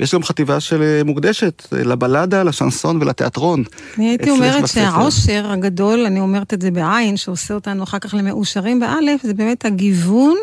ויש 0.00 0.14
גם 0.14 0.22
חטיבה 0.22 0.60
של 0.60 0.82
אה, 0.82 1.04
מוקדשת 1.04 1.62
אה, 1.72 1.84
לבלדה, 1.84 2.42
לשנסון 2.42 3.02
ולתיאטרון. 3.02 3.64
אני 3.98 4.08
הייתי 4.08 4.30
אומרת 4.30 4.68
שהעושר 4.68 5.50
הגדול, 5.50 6.00
אני 6.06 6.20
אומרת 6.20 6.54
את 6.54 6.62
זה 6.62 6.70
בעין, 6.70 7.16
שעושה 7.16 7.54
אותנו 7.54 7.82
אחר 7.82 7.98
כך 7.98 8.14
למאושרים 8.14 8.80
באלף, 8.80 9.22
זה 9.22 9.34
באמת 9.34 9.64
הגיוון 9.64 10.36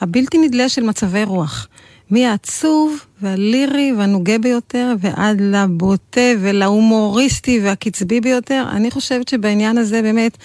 הבלתי 0.00 0.38
נדלה 0.38 0.68
של 0.68 0.82
מצבי 0.82 1.24
רוח. 1.24 1.68
מהעצוב 2.10 3.04
והלירי 3.22 3.92
והנוגה 3.98 4.38
ביותר 4.38 4.94
ועד 5.00 5.40
לבוטה 5.40 6.20
ולהומוריסטי 6.40 7.60
והקצבי 7.62 8.20
ביותר. 8.20 8.64
אני 8.70 8.90
חושבת 8.90 9.28
שבעניין 9.28 9.78
הזה 9.78 10.02
באמת, 10.02 10.36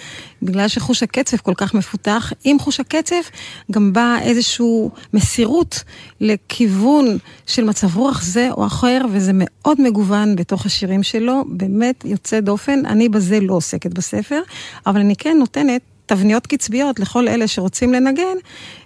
בגלל 0.42 0.68
שחוש 0.68 1.02
הקצב 1.02 1.36
כל 1.36 1.54
כך 1.56 1.74
מפותח, 1.74 2.32
עם 2.44 2.58
חוש 2.58 2.80
הקצב 2.80 3.16
גם 3.72 3.92
באה 3.92 4.22
איזושהי 4.22 4.88
מסירות 5.14 5.82
לכיוון 6.20 7.18
של 7.46 7.64
מצב 7.64 7.96
רוח 7.96 8.22
זה 8.22 8.48
או 8.50 8.66
אחר, 8.66 9.00
וזה 9.12 9.32
מאוד 9.34 9.80
מגוון 9.80 10.36
בתוך 10.36 10.66
השירים 10.66 11.02
שלו, 11.02 11.44
באמת 11.48 12.04
יוצא 12.04 12.40
דופן. 12.40 12.86
אני 12.86 13.08
בזה 13.08 13.40
לא 13.40 13.54
עוסקת 13.54 13.92
בספר, 13.92 14.40
אבל 14.86 15.00
אני 15.00 15.16
כן 15.16 15.36
נותנת 15.38 15.80
תבניות 16.06 16.46
קצביות 16.46 17.00
לכל 17.00 17.28
אלה 17.28 17.48
שרוצים 17.48 17.92
לנגן, 17.92 18.36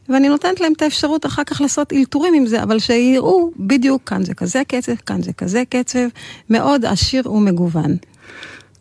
ואני 0.08 0.28
נותנת 0.28 0.60
להם 0.60 0.72
את 0.72 0.82
האפשרות 0.82 1.26
אחר 1.26 1.44
כך 1.44 1.60
לעשות 1.60 1.92
אלתורים 1.92 2.34
עם 2.34 2.46
זה, 2.46 2.62
אבל 2.62 2.78
שיראו 2.78 3.50
בדיוק, 3.56 4.02
כאן 4.08 4.24
זה 4.24 4.34
כזה 4.34 4.62
קצב, 4.68 4.94
כאן 4.94 5.22
זה 5.22 5.32
כזה 5.32 5.62
קצב, 5.70 6.08
מאוד 6.50 6.84
עשיר 6.84 7.32
ומגוון. 7.32 7.96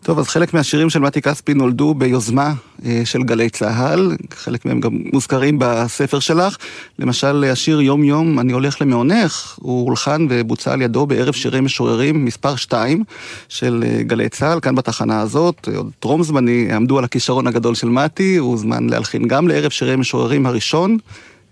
טוב, 0.04 0.20
אז 0.20 0.28
חלק 0.28 0.54
מהשירים 0.54 0.90
של 0.90 1.00
מתי 1.00 1.22
כספי 1.22 1.54
נולדו 1.54 1.94
ביוזמה 1.94 2.54
אה, 2.86 3.02
של 3.06 3.24
גלי 3.24 3.50
צה"ל, 3.50 4.18
חלק 4.34 4.66
מהם 4.66 4.80
גם 4.80 4.92
מוזכרים 5.14 5.58
בספר 5.60 6.20
שלך. 6.20 6.58
למשל, 7.00 7.44
השיר 7.52 7.82
יום 7.82 8.04
יום 8.04 8.40
אני 8.40 8.54
הולך 8.54 8.82
למעונך, 8.82 9.58
הוא 9.62 9.86
הולחן 9.86 10.28
ובוצע 10.30 10.74
על 10.74 10.82
ידו 10.82 11.06
בערב 11.06 11.34
שירי 11.34 11.62
משוררים 11.62 12.26
מספר 12.26 12.56
2 12.56 13.04
של 13.50 13.84
אה, 13.88 14.04
גלי 14.04 14.30
צה"ל, 14.30 14.60
כאן 14.60 14.76
בתחנה 14.76 15.22
הזאת. 15.22 15.70
עוד 15.76 15.92
טרום 16.00 16.24
זמני 16.24 16.74
עמדו 16.74 16.98
על 16.98 17.04
הכישרון 17.04 17.48
הגדול 17.48 17.76
של 17.76 17.90
מתי, 17.90 18.38
הוא 18.38 18.52
הוזמן 18.52 18.90
להלחין 18.90 19.28
גם 19.28 19.48
לערב 19.48 19.72
שירי 19.72 19.96
משוררים 19.96 20.46
הראשון. 20.46 20.98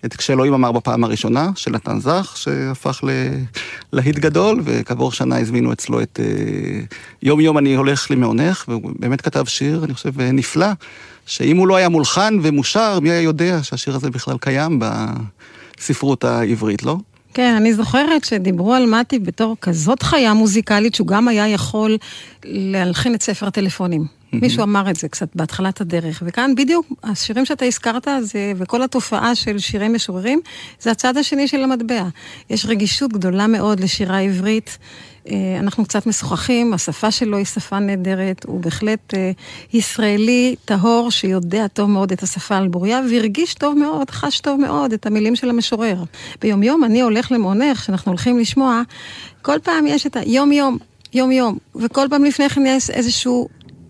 את 0.06 0.16
כשאלוהים 0.16 0.54
אמר 0.54 0.72
בפעם 0.72 1.04
הראשונה, 1.04 1.50
של 1.56 1.72
נתן 1.72 2.00
זך, 2.00 2.34
שהפך 2.36 3.02
ללהיט 3.94 4.16
גדול, 4.16 4.62
וכעבור 4.64 5.12
שנה 5.12 5.40
הזמינו 5.40 5.74
אצלו 5.74 6.02
את 6.02 6.20
אה, 6.24 6.80
יום 7.24 7.40
יום 7.40 7.58
אני 7.58 7.76
הולך 7.76 8.12
למעונך, 8.12 8.66
והוא 8.68 8.92
באמת 9.00 9.22
כתב 9.22 9.46
שיר, 9.46 9.84
אני 9.84 9.94
חושב, 9.94 10.22
נפלא, 10.22 10.68
שאם 11.26 11.58
הוא 11.58 11.68
לא 11.68 11.76
היה 11.76 11.90
מולחן 11.90 12.38
ומושר, 12.42 13.00
מי 13.00 13.10
היה 13.10 13.22
יודע 13.22 13.64
שהשיר 13.64 13.96
הזה 13.96 14.10
בכלל 14.10 14.38
קיים 14.38 14.80
בספרות 15.78 16.24
העברית, 16.24 16.84
לא? 16.84 16.98
כן, 17.34 17.54
אני 17.58 17.74
זוכרת 17.74 18.24
שדיברו 18.24 18.74
על 18.74 18.86
מתי 18.86 19.20
בתור 19.20 19.56
כזאת 19.62 20.04
חיה 20.04 20.34
מוזיקלית, 20.34 20.96
שהוא 20.96 21.08
גם 21.08 21.28
היה 21.28 21.48
יכול 21.48 21.98
להלחין 22.46 23.16
את 23.16 23.22
ספר 23.22 23.48
הטלפונים. 23.48 24.17
מישהו 24.34 24.64
אמר 24.64 24.90
את 24.90 24.96
זה 24.96 25.08
קצת 25.08 25.36
בהתחלת 25.36 25.82
הדרך. 25.82 26.24
וכאן 26.26 26.56
בדיוק, 26.56 26.86
השירים 27.04 27.46
שאתה 27.46 27.66
הזכרת, 27.66 28.08
זה, 28.22 28.54
וכל 28.58 28.84
התופעה 28.84 29.36
של 29.36 29.60
שירי 29.60 29.88
משוררים, 29.88 30.42
זה 30.80 30.92
הצד 30.92 31.18
השני 31.18 31.48
של 31.48 31.64
המטבע. 31.64 32.04
יש 32.50 32.66
רגישות 32.66 33.14
גדולה 33.14 33.48
מאוד 33.48 33.80
לשירה 33.80 34.20
עברית. 34.20 34.78
אה, 35.32 35.58
אנחנו 35.60 35.86
קצת 35.86 36.08
משוחחים, 36.08 36.74
השפה 36.74 37.12
שלו 37.12 37.38
היא 37.38 37.46
שפה 37.46 37.80
נהדרת, 37.80 38.46
הוא 38.46 38.60
בהחלט 38.60 39.14
אה, 39.14 39.32
ישראלי 39.74 40.56
טהור 40.66 41.12
שיודע 41.12 41.68
טוב 41.68 41.90
מאוד 41.90 42.12
את 42.12 42.24
השפה 42.24 42.58
על 42.58 42.68
בוריה, 42.68 43.02
והרגיש 43.12 43.54
טוב 43.54 43.78
מאוד, 43.78 44.10
חש 44.10 44.40
טוב 44.40 44.60
מאוד 44.62 44.94
את 44.94 45.06
המילים 45.06 45.36
של 45.36 45.50
המשורר. 45.50 46.04
ביומיום 46.42 46.84
אני 46.84 47.02
הולך 47.02 47.32
למעונך, 47.32 47.84
שאנחנו 47.84 48.12
הולכים 48.12 48.40
לשמוע, 48.40 48.82
כל 49.42 49.60
פעם 49.64 49.88
יש 49.88 50.08
את 50.08 50.16
היום-יום. 50.16 50.78
יום-יום, 51.14 51.58
וכל 51.76 52.08
פעם 52.10 52.24
לפני 52.24 52.50
כן 52.50 52.66
יש 52.66 52.90
איזשהו 52.90 53.48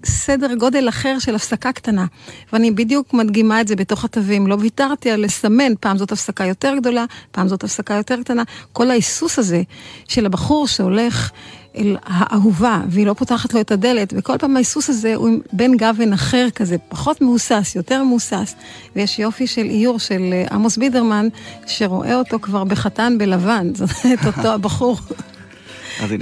סדר 0.07 0.55
גודל 0.55 0.89
אחר 0.89 1.19
של 1.19 1.35
הפסקה 1.35 1.71
קטנה. 1.71 2.05
ואני 2.53 2.71
בדיוק 2.71 3.13
מדגימה 3.13 3.61
את 3.61 3.67
זה 3.67 3.75
בתוך 3.75 4.05
התווים. 4.05 4.47
לא 4.47 4.57
ויתרתי 4.59 5.11
על 5.11 5.25
לסמן, 5.25 5.73
פעם 5.79 5.97
זאת 5.97 6.11
הפסקה 6.11 6.45
יותר 6.45 6.73
גדולה, 6.77 7.05
פעם 7.31 7.47
זאת 7.47 7.63
הפסקה 7.63 7.93
יותר 7.93 8.21
קטנה. 8.23 8.43
כל 8.73 8.89
ההיסוס 8.91 9.39
הזה 9.39 9.61
של 10.07 10.25
הבחור 10.25 10.67
שהולך 10.67 11.31
אל 11.77 11.97
האהובה, 12.05 12.81
והיא 12.89 13.05
לא 13.05 13.13
פותחת 13.13 13.53
לו 13.53 13.61
את 13.61 13.71
הדלת, 13.71 14.13
וכל 14.17 14.37
פעם 14.37 14.55
ההיסוס 14.55 14.89
הזה 14.89 15.15
הוא 15.15 15.29
בין 15.53 15.77
גוון 15.77 16.13
אחר 16.13 16.47
כזה, 16.55 16.77
פחות 16.89 17.21
מהוסס, 17.21 17.73
יותר 17.75 18.03
מהוסס. 18.03 18.55
ויש 18.95 19.19
יופי 19.19 19.47
של 19.47 19.65
איור 19.65 19.99
של 19.99 20.29
אה, 20.33 20.45
עמוס 20.51 20.77
בידרמן, 20.77 21.27
שרואה 21.67 22.15
אותו 22.15 22.39
כבר 22.39 22.63
בחתן 22.63 23.17
בלבן, 23.17 23.67
זאת 23.75 23.89
אומרת, 24.03 24.25
אותו 24.25 24.53
הבחור. 24.53 24.99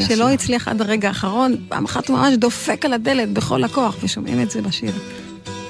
שלא 0.07 0.29
הצליח 0.29 0.67
עד 0.67 0.81
הרגע 0.81 1.07
האחרון, 1.07 1.55
פעם 1.69 1.85
אחת 1.85 2.07
הוא 2.07 2.17
ממש 2.17 2.33
דופק 2.33 2.85
על 2.85 2.93
הדלת 2.93 3.29
בכל 3.29 3.63
הכוח, 3.63 3.95
ושומעים 4.01 4.41
את 4.41 4.51
זה 4.51 4.61
בשיר. 4.61 4.93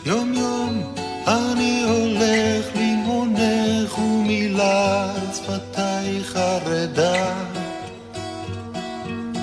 יום 0.05 0.33
יום 0.33 0.93
אני 1.27 1.83
הולך 1.87 2.65
לימונך 2.75 3.97
ומילה 3.97 5.13
שפתיי 5.33 6.23
חרדה 6.23 7.33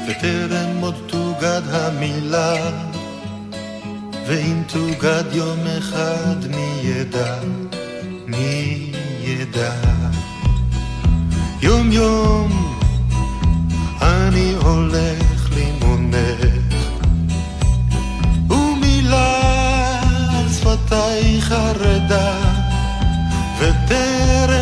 וטרם 0.08 0.80
עוד 0.80 0.94
תוגד 1.06 1.62
המילה 1.70 2.70
ואם 4.26 4.62
תוגד 4.72 5.24
יום 5.32 5.58
אחד 5.78 6.46
מי 6.50 6.80
ידע, 6.82 7.34
מי 8.26 8.92
ידע? 9.22 9.72
יום 11.62 11.92
יום 11.92 12.61
הולך 14.64 15.50
לי 15.54 15.66
מונך. 15.80 16.74
ומילה 18.50 19.40
על 20.38 20.48
שפתייך 20.48 21.52
הרדה, 21.52 22.34
וטרם 23.58 24.61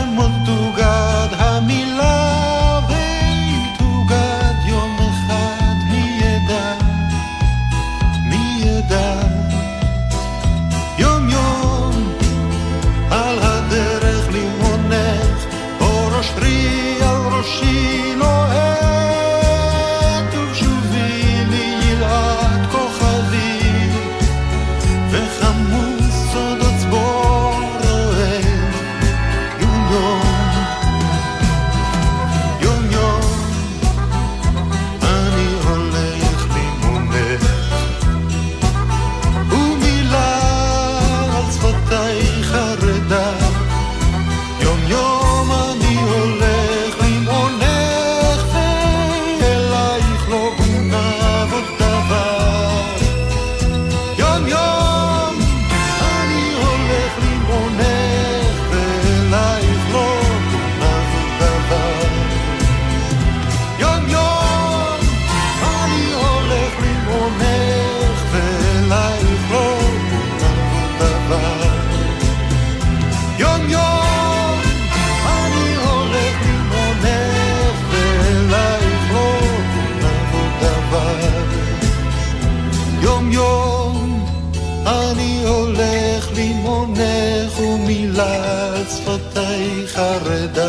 tarde 90.22 90.59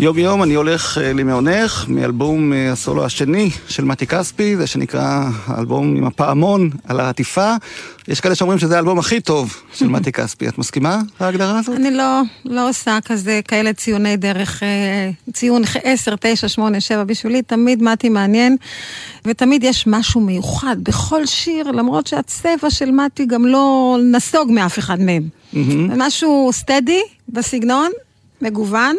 יום 0.00 0.18
יום 0.18 0.42
אני 0.42 0.54
הולך 0.54 0.98
אה, 0.98 1.12
למעונך, 1.12 1.84
מאלבום 1.88 2.52
אה, 2.52 2.72
הסולו 2.72 3.04
השני 3.04 3.50
של 3.68 3.84
מתי 3.84 4.06
כספי, 4.06 4.56
זה 4.56 4.66
שנקרא 4.66 5.24
האלבום 5.46 5.96
עם 5.96 6.04
הפעמון 6.04 6.70
על 6.84 7.00
העטיפה. 7.00 7.54
יש 8.08 8.20
כאלה 8.20 8.34
שאומרים 8.34 8.58
שזה 8.58 8.76
האלבום 8.76 8.98
הכי 8.98 9.20
טוב 9.20 9.62
של 9.74 9.88
מתי 9.88 10.12
כספי. 10.12 10.48
את 10.48 10.58
מסכימה 10.58 11.00
להגדרה 11.20 11.58
הזאת? 11.58 11.76
אני 11.76 11.90
לא, 11.90 12.20
לא 12.44 12.68
עושה 12.68 12.98
כזה, 13.04 13.40
כאלה 13.48 13.72
ציוני 13.72 14.16
דרך, 14.16 14.62
אה, 14.62 15.10
ציון 15.32 15.62
10, 15.84 16.14
9, 16.20 16.48
8, 16.48 16.80
7, 16.80 17.04
בשבילי 17.04 17.42
תמיד 17.42 17.82
מתי 17.82 18.08
מעניין, 18.08 18.56
ותמיד 19.24 19.64
יש 19.64 19.86
משהו 19.86 20.20
מיוחד 20.20 20.76
בכל 20.82 21.26
שיר, 21.26 21.70
למרות 21.70 22.06
שהצבע 22.06 22.70
של 22.70 22.90
מתי 22.90 23.26
גם 23.26 23.46
לא 23.46 23.96
נסוג 24.12 24.50
מאף 24.50 24.78
אחד 24.78 25.00
מהם. 25.00 25.22
משהו 25.96 26.50
סטדי 26.52 27.02
בסגנון, 27.28 27.90
מגוון, 28.42 28.96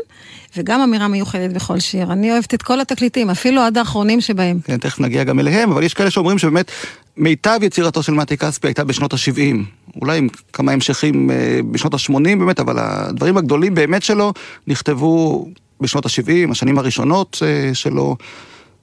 וגם 0.57 0.81
אמירה 0.81 1.07
מיוחדת 1.07 1.53
בכל 1.53 1.79
שיר. 1.79 2.11
אני 2.11 2.31
אוהבת 2.31 2.53
את 2.53 2.61
כל 2.61 2.81
התקליטים, 2.81 3.29
אפילו 3.29 3.61
עד 3.61 3.77
האחרונים 3.77 4.21
שבהם. 4.21 4.59
כן, 4.63 4.77
תכף 4.77 4.99
נגיע 4.99 5.23
גם 5.23 5.39
אליהם, 5.39 5.71
אבל 5.71 5.83
יש 5.83 5.93
כאלה 5.93 6.11
שאומרים 6.11 6.37
שבאמת 6.37 6.71
מיטב 7.17 7.59
יצירתו 7.61 8.03
של 8.03 8.13
מתי 8.13 8.37
כספי 8.37 8.67
הייתה 8.67 8.83
בשנות 8.83 9.13
ה-70. 9.13 9.55
אולי 10.01 10.17
עם 10.17 10.27
כמה 10.53 10.71
המשכים 10.71 11.31
אה, 11.31 11.59
בשנות 11.71 11.93
ה-80 11.93 12.13
באמת, 12.23 12.59
אבל 12.59 12.75
הדברים 12.79 13.37
הגדולים 13.37 13.75
באמת 13.75 14.03
שלו 14.03 14.33
נכתבו 14.67 15.45
בשנות 15.81 16.05
ה-70, 16.05 16.51
השנים 16.51 16.77
הראשונות 16.77 17.37
אה, 17.45 17.73
שלו, 17.73 18.15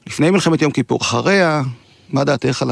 לפני 0.07 0.31
מלחמת 0.31 0.63
יום 0.63 0.73
כיפור, 0.73 0.99
אחריה. 1.03 1.63
מה 2.11 2.25
דעתך 2.25 2.63
על 2.63 2.71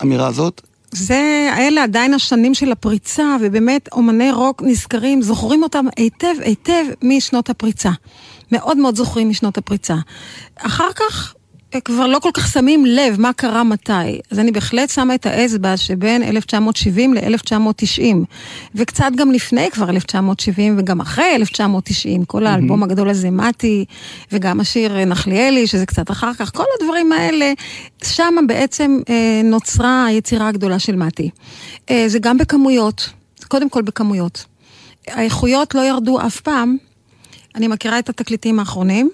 האמירה 0.00 0.26
הזאת? 0.26 0.62
זה, 0.94 1.50
אלה 1.58 1.82
עדיין 1.82 2.14
השנים 2.14 2.54
של 2.54 2.72
הפריצה, 2.72 3.36
ובאמת 3.40 3.88
אומני 3.92 4.32
רוק 4.32 4.62
נזכרים, 4.62 5.22
זוכרים 5.22 5.62
אותם 5.62 5.86
היטב 5.96 6.34
היטב 6.40 6.84
משנות 7.02 7.50
הפריצה. 7.50 7.90
מאוד 8.52 8.76
מאוד 8.76 8.96
זוכרים 8.96 9.28
משנות 9.28 9.58
הפריצה. 9.58 9.94
אחר 10.56 10.92
כך 10.96 11.34
כבר 11.84 12.06
לא 12.06 12.18
כל 12.18 12.30
כך 12.34 12.52
שמים 12.52 12.86
לב 12.86 13.20
מה 13.20 13.32
קרה 13.32 13.64
מתי. 13.64 14.20
אז 14.30 14.38
אני 14.38 14.52
בהחלט 14.52 14.90
שמה 14.90 15.14
את 15.14 15.26
האצבע 15.26 15.76
שבין 15.76 16.22
1970 16.22 17.14
ל-1990, 17.14 18.02
וקצת 18.74 19.10
גם 19.16 19.32
לפני 19.32 19.70
כבר 19.70 19.90
1970 19.90 20.76
וגם 20.78 21.00
אחרי 21.00 21.34
1990, 21.34 22.24
כל 22.24 22.46
האלבום 22.46 22.82
הגדול 22.82 23.08
הזה, 23.08 23.30
מתי, 23.30 23.84
וגם 24.32 24.60
השיר 24.60 24.96
אה, 24.96 25.04
נחליאלי, 25.04 25.66
שזה 25.66 25.86
קצת 25.86 26.10
אחר 26.10 26.34
כך, 26.34 26.54
כל 26.54 26.64
הדברים 26.80 27.12
האלה, 27.12 27.52
שם 28.04 28.34
בעצם 28.46 29.00
אה, 29.08 29.40
נוצרה 29.44 30.04
היצירה 30.04 30.48
הגדולה 30.48 30.78
של 30.78 30.96
מתי. 30.96 31.30
אה, 31.90 32.04
זה 32.06 32.18
גם 32.18 32.38
בכמויות, 32.38 33.10
קודם 33.48 33.70
כל 33.70 33.82
בכמויות. 33.82 34.44
האיכויות 35.08 35.74
לא 35.74 35.80
ירדו 35.80 36.20
אף 36.20 36.40
פעם. 36.40 36.76
אני 37.54 37.68
מכירה 37.68 37.98
את 37.98 38.08
התקליטים 38.08 38.58
האחרונים. 38.58 39.10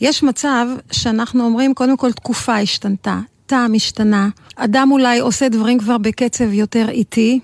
יש 0.00 0.22
מצב 0.22 0.66
שאנחנו 0.90 1.44
אומרים, 1.44 1.74
קודם 1.74 1.96
כל 1.96 2.12
תקופה 2.12 2.56
השתנתה, 2.56 3.20
טעם 3.46 3.74
השתנה, 3.74 4.28
אדם 4.56 4.88
אולי 4.90 5.18
עושה 5.18 5.48
דברים 5.48 5.78
כבר 5.78 5.98
בקצב 5.98 6.52
יותר 6.52 6.88
איטי, 6.88 7.40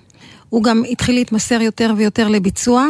הוא 0.48 0.62
גם 0.62 0.82
התחיל 0.90 1.14
להתמסר 1.14 1.60
יותר 1.62 1.94
ויותר 1.96 2.28
לביצוע, 2.28 2.86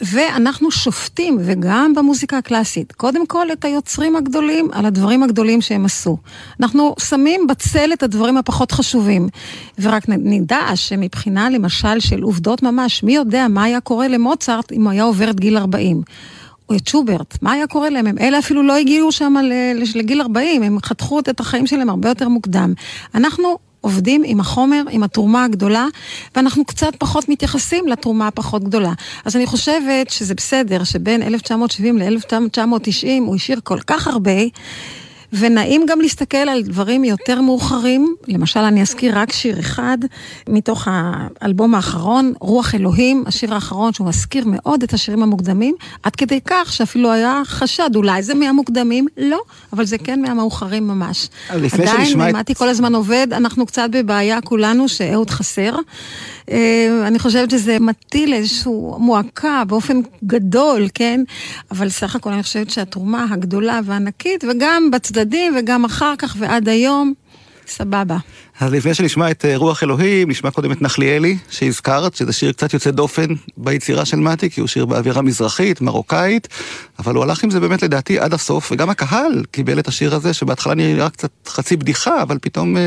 ואנחנו 0.00 0.70
שופטים, 0.70 1.38
וגם 1.40 1.92
במוזיקה 1.96 2.38
הקלאסית, 2.38 2.92
קודם 2.92 3.26
כל 3.26 3.52
את 3.52 3.64
היוצרים 3.64 4.16
הגדולים 4.16 4.68
על 4.72 4.86
הדברים 4.86 5.22
הגדולים 5.22 5.60
שהם 5.60 5.84
עשו. 5.84 6.16
אנחנו 6.60 6.94
שמים 7.00 7.46
בצל 7.46 7.92
את 7.92 8.02
הדברים 8.02 8.36
הפחות 8.36 8.72
חשובים. 8.72 9.28
ורק 9.78 10.02
נדע 10.08 10.60
שמבחינה 10.74 11.50
למשל 11.50 12.00
של 12.00 12.22
עובדות 12.22 12.62
ממש, 12.62 13.02
מי 13.02 13.14
יודע 13.14 13.48
מה 13.48 13.62
היה 13.62 13.80
קורה 13.80 14.08
למוצרט 14.08 14.72
אם 14.72 14.84
הוא 14.84 14.92
היה 14.92 15.02
עובר 15.02 15.30
את 15.30 15.40
גיל 15.40 15.56
40. 15.58 16.02
או 16.68 16.76
את 16.76 16.86
שוברט, 16.86 17.38
מה 17.42 17.52
היה 17.52 17.66
קורה 17.66 17.90
להם? 17.90 18.06
הם 18.06 18.18
אלה 18.18 18.38
אפילו 18.38 18.62
לא 18.62 18.76
הגיעו 18.76 19.12
שם 19.12 19.34
לגיל 19.94 20.20
40, 20.20 20.62
הם 20.62 20.78
חתכו 20.84 21.18
את 21.18 21.40
החיים 21.40 21.66
שלהם 21.66 21.90
הרבה 21.90 22.08
יותר 22.08 22.28
מוקדם. 22.28 22.72
אנחנו 23.14 23.58
עובדים 23.80 24.22
עם 24.26 24.40
החומר, 24.40 24.82
עם 24.90 25.02
התרומה 25.02 25.44
הגדולה, 25.44 25.86
ואנחנו 26.36 26.64
קצת 26.64 26.96
פחות 26.98 27.28
מתייחסים 27.28 27.86
לתרומה 27.86 28.26
הפחות 28.26 28.64
גדולה. 28.64 28.92
אז 29.24 29.36
אני 29.36 29.46
חושבת 29.46 30.10
שזה 30.10 30.34
בסדר 30.34 30.84
שבין 30.84 31.22
1970 31.22 31.98
ל-1990 31.98 33.06
הוא 33.20 33.34
השאיר 33.34 33.60
כל 33.64 33.78
כך 33.86 34.08
הרבה. 34.08 34.40
ונעים 35.38 35.82
גם 35.88 36.00
להסתכל 36.00 36.36
על 36.36 36.62
דברים 36.62 37.04
יותר 37.04 37.40
מאוחרים, 37.40 38.14
למשל 38.28 38.60
אני 38.60 38.82
אזכיר 38.82 39.18
רק 39.18 39.32
שיר 39.32 39.60
אחד 39.60 39.98
מתוך 40.48 40.88
האלבום 40.90 41.74
האחרון, 41.74 42.32
רוח 42.40 42.74
אלוהים, 42.74 43.24
השיר 43.26 43.54
האחרון 43.54 43.92
שהוא 43.92 44.06
מזכיר 44.08 44.44
מאוד 44.46 44.82
את 44.82 44.92
השירים 44.92 45.22
המוקדמים, 45.22 45.74
עד 46.02 46.16
כדי 46.16 46.38
כך 46.44 46.72
שאפילו 46.72 47.12
היה 47.12 47.42
חשד, 47.46 47.90
אולי 47.96 48.22
זה 48.22 48.34
מהמוקדמים, 48.34 49.06
לא, 49.16 49.40
אבל 49.72 49.84
זה 49.84 49.98
כן 49.98 50.20
מהמאוחרים 50.22 50.88
ממש. 50.88 51.28
לפני 51.54 51.82
עדיין, 51.84 52.04
שנשמע 52.06 52.40
את- 52.40 52.56
כל 52.58 52.68
הזמן 52.68 52.94
עובד, 52.94 53.26
אנחנו 53.32 53.66
קצת 53.66 53.88
בבעיה 53.90 54.40
כולנו 54.40 54.88
שאהוד 54.88 55.30
חסר. 55.30 55.74
אה, 56.50 57.04
אני 57.06 57.18
חושבת 57.18 57.50
שזה 57.50 57.78
מטיל 57.80 58.34
איזושהי 58.34 58.72
מועקה 58.98 59.62
באופן 59.68 60.00
גדול, 60.24 60.88
כן? 60.94 61.20
אבל 61.70 61.88
סך 61.88 62.16
הכל 62.16 62.32
אני 62.32 62.42
חושבת 62.42 62.70
שהתרומה 62.70 63.26
הגדולה 63.30 63.80
והענקית, 63.84 64.44
וגם 64.50 64.90
בצדדים 64.90 65.54
וגם 65.58 65.84
אחר 65.84 66.14
כך 66.18 66.36
ועד 66.38 66.68
היום, 66.68 67.14
סבבה. 67.68 68.16
אז 68.60 68.72
לפני 68.72 68.94
שנשמע 68.94 69.30
את 69.30 69.44
אה, 69.44 69.56
רוח 69.56 69.82
אלוהים, 69.82 70.30
נשמע 70.30 70.50
קודם 70.50 70.72
את 70.72 70.82
נחליאלי, 70.82 71.38
שהזכרת, 71.50 72.16
שזה 72.16 72.32
שיר 72.32 72.52
קצת 72.52 72.74
יוצא 72.74 72.90
דופן 72.90 73.26
ביצירה 73.56 74.04
של 74.04 74.16
מתי, 74.16 74.50
כי 74.50 74.60
הוא 74.60 74.68
שיר 74.68 74.86
באווירה 74.86 75.22
מזרחית, 75.22 75.80
מרוקאית, 75.80 76.48
אבל 76.98 77.14
הוא 77.14 77.24
הלך 77.24 77.44
עם 77.44 77.50
זה 77.50 77.60
באמת 77.60 77.82
לדעתי 77.82 78.18
עד 78.18 78.34
הסוף, 78.34 78.72
וגם 78.72 78.90
הקהל 78.90 79.44
קיבל 79.50 79.78
את 79.78 79.88
השיר 79.88 80.14
הזה, 80.14 80.34
שבהתחלה 80.34 80.74
נראה 80.74 81.10
קצת 81.10 81.30
חצי 81.46 81.76
בדיחה, 81.76 82.22
אבל 82.22 82.38
פתאום 82.40 82.76
אה, 82.76 82.82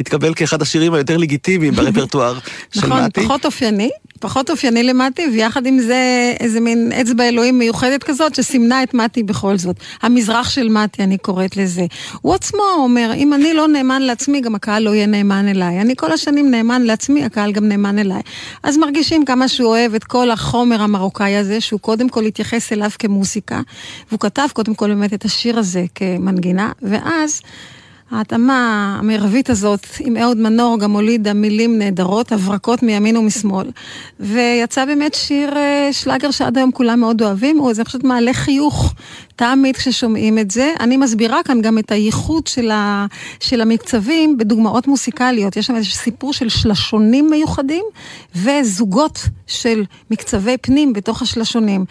התקבל 0.00 0.34
כאחד 0.34 0.62
השירים 0.62 0.94
היותר 0.94 1.16
לגיטימיים 1.16 1.74
ברפרטואר 1.74 2.38
של 2.70 2.86
נכון, 2.86 3.04
מתי. 3.04 3.24
פחות 3.24 3.44
אופייני, 3.44 3.90
פחות 4.20 4.50
אופייני 4.50 4.82
למתי, 4.82 5.28
ויחד 5.32 5.66
עם 5.66 5.78
זה 5.78 6.32
איזה 6.40 6.60
מין 6.60 6.92
אצבע 7.00 7.28
אלוהים 7.28 7.58
מיוחדת 7.58 8.02
כזאת 8.02 8.34
שסימנה 8.34 8.82
את 8.82 8.94
מתי 8.94 9.22
בכל 9.22 9.56
זאת. 9.56 9.76
המזרח 10.02 10.50
של 10.50 10.68
מתי, 10.68 11.02
אני 11.02 11.18
קוראת 11.18 11.56
לזה. 11.56 11.86
הוא 12.20 12.34
עצמו 12.34 12.62
אומר, 12.76 13.12
אם 13.14 13.34
אני 13.34 13.54
לא 13.54 13.68
נאמן 13.68 14.02
לעצמי, 14.02 14.40
גם 14.40 14.54
הקהל 14.54 14.82
לא 14.82 14.94
יהיה 14.94 15.06
נאמן 15.06 15.48
אליי. 15.48 15.80
אני 15.80 15.96
כל 15.96 16.12
השנים 16.12 16.50
נאמן 16.50 16.82
לעצמי, 16.82 17.24
הקהל 17.24 17.52
גם 17.52 17.68
נאמן 17.68 17.98
אליי. 17.98 18.22
אז 18.62 18.76
מרגישים 18.76 19.24
כמה 19.24 19.48
שהוא 19.48 19.68
אוהב 19.68 19.94
את 19.94 20.04
כל 20.04 20.30
החומר 20.30 20.82
המרוקאי 20.82 21.36
הזה, 21.36 21.60
שהוא 21.60 21.80
קודם 21.80 22.08
כל 22.08 22.24
התייחס 22.24 22.72
אליו 22.72 22.90
כמוסיקה, 22.98 23.60
והוא 24.08 24.20
כתב 24.20 24.46
קודם 24.52 24.74
כל 24.74 24.88
באמת 24.88 25.14
את 25.14 25.24
השיר 25.24 25.58
הזה 25.58 25.84
כמנגינה, 25.94 26.72
ואז... 26.82 27.40
ההתאמה 28.10 28.96
המרבית 28.98 29.50
הזאת 29.50 29.86
עם 30.00 30.16
אהוד 30.16 30.36
מנור 30.36 30.78
גם 30.78 30.92
הולידה 30.92 31.32
מילים 31.32 31.78
נהדרות, 31.78 32.32
הברקות 32.32 32.82
מימין 32.82 33.16
ומשמאל. 33.16 33.70
ויצא 34.20 34.84
באמת 34.84 35.14
שיר 35.14 35.56
אה, 35.56 35.88
שלאגר 35.92 36.30
שעד 36.30 36.58
היום 36.58 36.70
כולם 36.70 37.00
מאוד 37.00 37.22
אוהבים, 37.22 37.58
הוא 37.58 37.70
איזה 37.70 37.84
פשוט 37.84 38.04
מעלה 38.04 38.32
חיוך 38.32 38.94
תמיד 39.38 39.76
כששומעים 39.76 40.38
את 40.38 40.50
זה. 40.50 40.74
אני 40.80 40.96
מסבירה 40.96 41.42
כאן 41.42 41.60
גם 41.62 41.78
את 41.78 41.92
הייחוד 41.92 42.46
של, 42.46 42.70
ה, 42.70 43.06
של 43.40 43.60
המקצבים 43.60 44.38
בדוגמאות 44.38 44.86
מוסיקליות. 44.86 45.56
יש 45.56 45.66
שם 45.66 45.76
איזה 45.76 45.90
סיפור 45.90 46.32
של 46.32 46.48
שלשונים 46.48 47.30
מיוחדים 47.30 47.84
וזוגות 48.34 49.28
של 49.46 49.84
מקצבי 50.10 50.56
פנים 50.62 50.92
בתוך 50.92 51.22
השלשונים. 51.22 51.84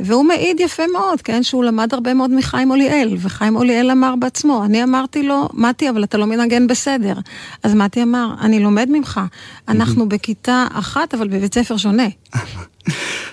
והוא 0.00 0.24
מעיד 0.24 0.60
יפה 0.60 0.82
מאוד, 0.92 1.22
כן, 1.22 1.42
שהוא 1.42 1.64
למד 1.64 1.94
הרבה 1.94 2.14
מאוד 2.14 2.30
מחיים 2.30 2.70
אוליאל, 2.70 3.16
וחיים 3.18 3.56
אוליאל 3.56 3.90
אמר 3.90 4.14
בעצמו, 4.16 4.64
אני 4.64 4.82
אמרתי 4.82 5.22
לו, 5.22 5.48
מתי, 5.52 5.90
אבל 5.90 6.04
אתה 6.04 6.18
לא 6.18 6.26
מנגן 6.26 6.66
בסדר. 6.66 7.14
אז 7.62 7.74
מתי 7.74 8.02
אמר, 8.02 8.34
אני 8.40 8.60
לומד 8.60 8.88
ממך, 8.90 9.20
אנחנו 9.68 10.08
בכיתה 10.08 10.66
אחת, 10.72 11.14
אבל 11.14 11.28
בבית 11.28 11.54
ספר 11.54 11.76
שונה. 11.76 12.06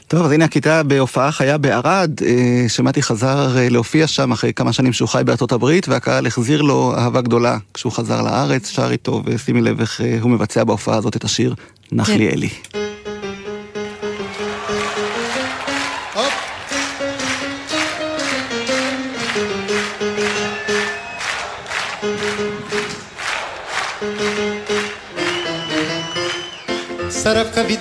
טוב, 0.08 0.26
אז 0.26 0.32
הנה 0.32 0.45
הכיתה 0.45 0.84
בהופעה 0.84 1.32
חיה 1.32 1.58
בערד, 1.58 2.12
אה, 2.26 2.66
שמתי 2.68 3.02
חזר 3.02 3.58
אה, 3.58 3.70
להופיע 3.70 4.08
שם 4.08 4.32
אחרי 4.32 4.54
כמה 4.54 4.74
שנים 4.74 4.93
שהוא 4.93 5.10
חי 5.10 5.22
בארצות 5.26 5.52
הברית, 5.52 5.88
והקהל 5.88 6.28
החזיר 6.28 6.62
לו 6.62 6.93
אהבה 6.97 7.22
גדולה 7.22 7.58
כשהוא 7.74 7.91
חזר 7.91 8.22
לארץ, 8.22 8.70
שר 8.70 8.91
איתו, 8.91 9.22
ושימי 9.26 9.62
לב 9.62 9.80
איך 9.80 10.02
אה, 10.02 10.18
הוא 10.22 10.32
מבצע 10.32 10.64
בהופעה 10.64 10.97
הזאת 10.97 11.16
את 11.16 11.24
השיר 11.24 11.56
נחליאלי. 11.91 12.50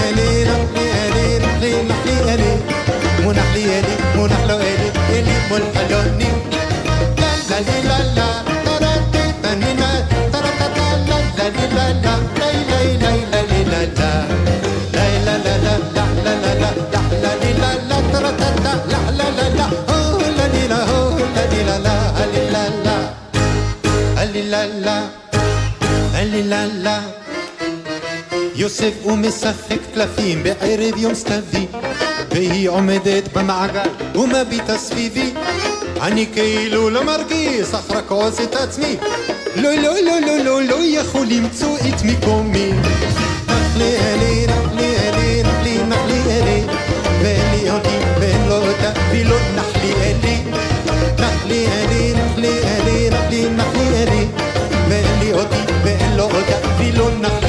יוסף 28.82 28.98
הוא 29.04 29.18
משחק 29.18 29.80
קלפים 29.94 30.44
בערב 30.44 30.98
יום 30.98 31.14
סתווי 31.14 31.66
והיא 32.32 32.70
עומדת 32.70 33.34
במעגל 33.34 33.90
ומביטה 34.16 34.78
סביבי. 34.78 35.34
אני 36.02 36.26
כאילו 36.34 36.90
לא 36.90 37.04
מרגיש 37.04 37.68
אך 37.74 37.92
רק 37.92 38.12
עושה 38.12 38.44
את 38.44 38.56
עצמי. 38.56 38.98
לא 39.56 39.74
לא 39.74 39.94
לא 40.06 40.20
לא 40.20 40.44
לא 40.44 40.64
לא 40.64 40.76
יכול 40.84 41.28
למצוא 41.28 41.78
את 41.78 42.04
מקומי. 42.04 42.72
נח 43.48 43.78
לי 43.78 43.98
אלי 43.98 44.48
נח 44.48 44.74
לי 44.74 44.98
אלי 44.98 45.44
נח 45.44 45.64
לי 45.64 45.78
נח 45.84 46.06
לי 46.08 46.22
אלי. 46.32 46.64
ואין 47.22 47.52
לי 47.52 47.70
אותי 47.70 47.98
ואין 48.20 48.48
לו 48.48 48.56
אותה 48.56 48.92
ולא 49.12 49.38
נח 49.56 49.84
לי 49.84 49.94
אלי. 49.94 50.38
נח 51.20 51.46
לי 51.46 51.68
אלי 51.68 52.14
נח 52.14 52.38
לי 52.38 52.50
אלי 52.50 53.10
נח 53.10 53.30
לי 53.30 53.50
נח 53.50 53.76
לי 53.76 54.04
אלי. 54.04 54.28
ואין 54.90 55.20
לי 55.20 55.34
אותי 55.34 55.74
ואין 55.84 56.18
לו 56.18 56.24
אותה 56.24 56.58
ולא 56.80 57.10
נח 57.22 57.32
לי 57.32 57.44
אלי 57.44 57.49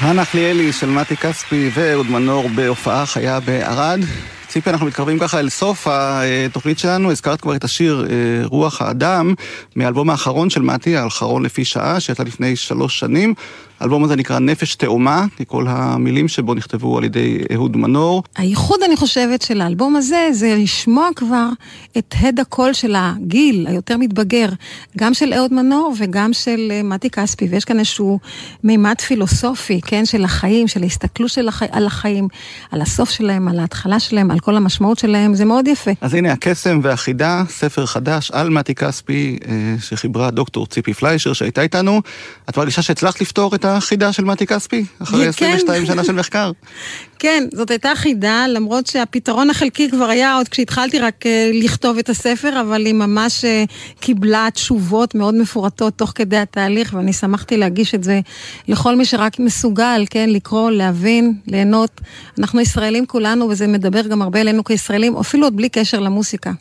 הנחליאלי 0.00 0.72
של 0.72 0.90
מתי 0.90 1.16
כספי 1.16 1.70
ואהוד 1.74 2.10
מנור 2.10 2.48
בהופעה 2.54 3.06
חיה 3.06 3.40
בערד. 3.40 4.00
ציפי, 4.48 4.70
אנחנו 4.70 4.86
מתקרבים 4.86 5.18
ככה 5.18 5.40
אל 5.40 5.48
סוף 5.48 5.86
התוכנית 5.90 6.78
שלנו, 6.78 7.10
הזכרת 7.10 7.40
כבר 7.40 7.56
את 7.56 7.64
השיר 7.64 8.06
אה, 8.10 8.46
רוח 8.46 8.82
האדם, 8.82 9.34
מהאלבום 9.76 10.10
האחרון 10.10 10.50
של 10.50 10.62
מתי, 10.62 10.96
האחרון 10.96 11.42
לפי 11.42 11.64
שעה, 11.64 12.00
שיצא 12.00 12.22
לפני 12.22 12.56
שלוש 12.56 12.98
שנים. 12.98 13.34
האלבום 13.80 14.04
הזה 14.04 14.16
נקרא 14.16 14.38
נפש 14.38 14.74
תאומה, 14.74 15.26
כי 15.36 15.44
כל 15.46 15.66
המילים 15.68 16.28
שבו 16.28 16.54
נכתבו 16.54 16.98
על 16.98 17.04
ידי 17.04 17.38
אהוד 17.54 17.76
מנור. 17.76 18.22
הייחוד, 18.36 18.82
אני 18.82 18.96
חושבת, 18.96 19.42
של 19.42 19.60
האלבום 19.60 19.96
הזה, 19.96 20.28
זה 20.32 20.56
לשמוע 20.58 21.08
כבר 21.16 21.48
את 21.98 22.14
הד 22.20 22.40
הקול 22.40 22.72
של 22.72 22.94
הגיל 22.96 23.66
היותר 23.68 23.96
מתבגר, 23.96 24.48
גם 24.98 25.14
של 25.14 25.32
אהוד 25.32 25.54
מנור 25.54 25.94
וגם 25.98 26.32
של 26.32 26.68
אה, 26.70 26.82
מתי 26.82 27.10
כספי, 27.10 27.44
ויש 27.50 27.64
כאן 27.64 27.78
איזשהו 27.78 28.18
מימד 28.64 29.00
פילוסופי, 29.00 29.80
כן, 29.80 30.04
של 30.04 30.24
החיים, 30.24 30.68
של 30.68 30.82
ההסתכלות 30.82 31.30
של 31.30 31.48
החי... 31.48 31.66
על 31.72 31.86
החיים, 31.86 32.28
על 32.70 32.80
הסוף 32.80 33.10
שלהם, 33.10 33.48
על 33.48 33.58
ההתחלה 33.58 34.00
שלהם, 34.00 34.30
על 34.30 34.38
כל 34.38 34.56
המשמעות 34.56 34.98
שלהם, 34.98 35.34
זה 35.34 35.44
מאוד 35.44 35.68
יפה. 35.68 35.90
אז 36.00 36.14
הנה 36.14 36.32
הקסם 36.32 36.80
והחידה, 36.82 37.42
ספר 37.48 37.86
חדש 37.86 38.30
על 38.30 38.50
מתי 38.50 38.74
כספי, 38.74 39.38
אה, 39.48 39.74
שחיברה 39.80 40.30
דוקטור 40.30 40.66
ציפי 40.66 40.94
פליישר 40.94 41.32
שהייתה 41.32 41.62
איתנו. 41.62 42.00
את 42.50 42.58
מרגישה 42.58 42.82
שהצלחת 42.82 43.20
לפתור 43.20 43.54
את 43.54 43.64
החידה 43.76 44.12
של 44.12 44.24
מתי 44.24 44.46
כספי? 44.46 44.84
אחרי 45.02 45.32
כן. 45.32 45.46
22 45.46 45.86
שנה 45.86 46.04
של 46.04 46.12
מחקר. 46.12 46.52
כן, 47.18 47.44
זאת 47.52 47.70
הייתה 47.70 47.92
חידה, 47.94 48.46
למרות 48.48 48.86
שהפתרון 48.86 49.50
החלקי 49.50 49.90
כבר 49.90 50.04
היה 50.04 50.36
עוד 50.36 50.48
כשהתחלתי 50.48 50.98
רק 50.98 51.26
אה, 51.26 51.50
לכתוב 51.54 51.98
את 51.98 52.08
הספר, 52.08 52.60
אבל 52.60 52.86
היא 52.86 52.94
ממש 52.94 53.44
אה, 53.44 53.64
קיבלה 54.00 54.48
תשובות 54.54 55.14
מאוד 55.14 55.34
מפורטות 55.34 55.94
תוך 55.94 56.12
כדי 56.14 56.36
התהליך, 56.36 56.94
ואני 56.94 57.12
שמחתי 57.12 57.56
להגיש 57.56 57.94
את 57.94 58.04
זה 58.04 58.20
לכל 58.68 58.96
מי 58.96 59.04
שרק 59.04 59.38
מסוגל, 59.38 60.04
כן, 60.10 60.30
לקרוא, 60.30 60.70
להבין, 60.70 61.34
ליהנות. 61.46 62.00
אנחנו 62.38 62.60
ישראלים 62.60 63.06
כולנו, 63.06 63.48
וזה 63.48 63.66
מדבר 63.66 64.02
גם 64.02 64.22
הרבה 64.22 64.40
אלינו 64.40 64.64
כישראלים, 64.64 65.16
אפילו 65.16 65.46
עוד 65.46 65.56
בלי 65.56 65.68
קשר 65.68 66.00
למוסיקה. 66.00 66.52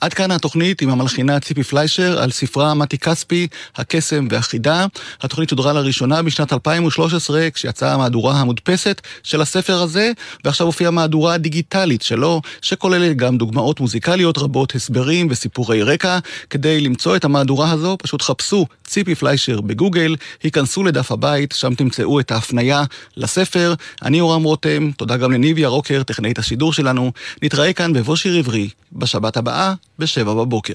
עד 0.00 0.14
כאן 0.14 0.30
התוכנית 0.30 0.82
עם 0.82 0.90
המלחינה 0.90 1.40
ציפי 1.40 1.62
פליישר 1.62 2.22
על 2.22 2.30
ספרה 2.30 2.74
מתי 2.74 2.98
כספי, 2.98 3.46
הקסם 3.76 4.28
והחידה. 4.30 4.86
התוכנית 5.20 5.48
שודרה 5.48 5.72
לראשונה 5.72 6.22
בשנת 6.22 6.52
2013, 6.52 7.48
כשיצאה 7.54 7.94
המהדורה 7.94 8.40
המודפסת 8.40 9.00
של 9.22 9.40
הספר 9.40 9.82
הזה, 9.82 10.12
ועכשיו 10.44 10.66
הופיעה 10.66 10.90
מהדורה 10.90 11.38
דיגיטלית 11.38 12.02
שלו, 12.02 12.42
שכוללת 12.62 13.16
גם 13.16 13.38
דוגמאות 13.38 13.80
מוזיקליות 13.80 14.38
רבות, 14.38 14.74
הסברים 14.74 15.26
וסיפורי 15.30 15.82
רקע. 15.82 16.18
כדי 16.50 16.80
למצוא 16.80 17.16
את 17.16 17.24
המהדורה 17.24 17.70
הזו, 17.70 17.96
פשוט 18.02 18.22
חפשו 18.22 18.66
ציפי 18.86 19.14
פליישר 19.14 19.60
בגוגל, 19.60 20.16
היכנסו 20.42 20.84
לדף 20.84 21.12
הבית, 21.12 21.52
שם 21.52 21.74
תמצאו 21.74 22.20
את 22.20 22.30
ההפניה 22.30 22.84
לספר. 23.16 23.74
אני 24.02 24.20
אורם 24.20 24.42
רותם, 24.42 24.90
תודה 24.96 25.16
גם 25.16 25.32
לניב 25.32 25.58
ירוקר, 25.58 26.02
טכנאית 26.02 26.38
השידור 26.38 26.72
שלנו. 26.72 27.12
נתראה 27.42 27.72
כאן 27.72 27.92
בבוא 27.92 28.16
שיר 28.16 28.36
עברי, 28.36 28.68
בשבת 28.92 29.36
הבאה, 29.36 29.74
ב-7 29.98 30.24
בבוקר. 30.24 30.74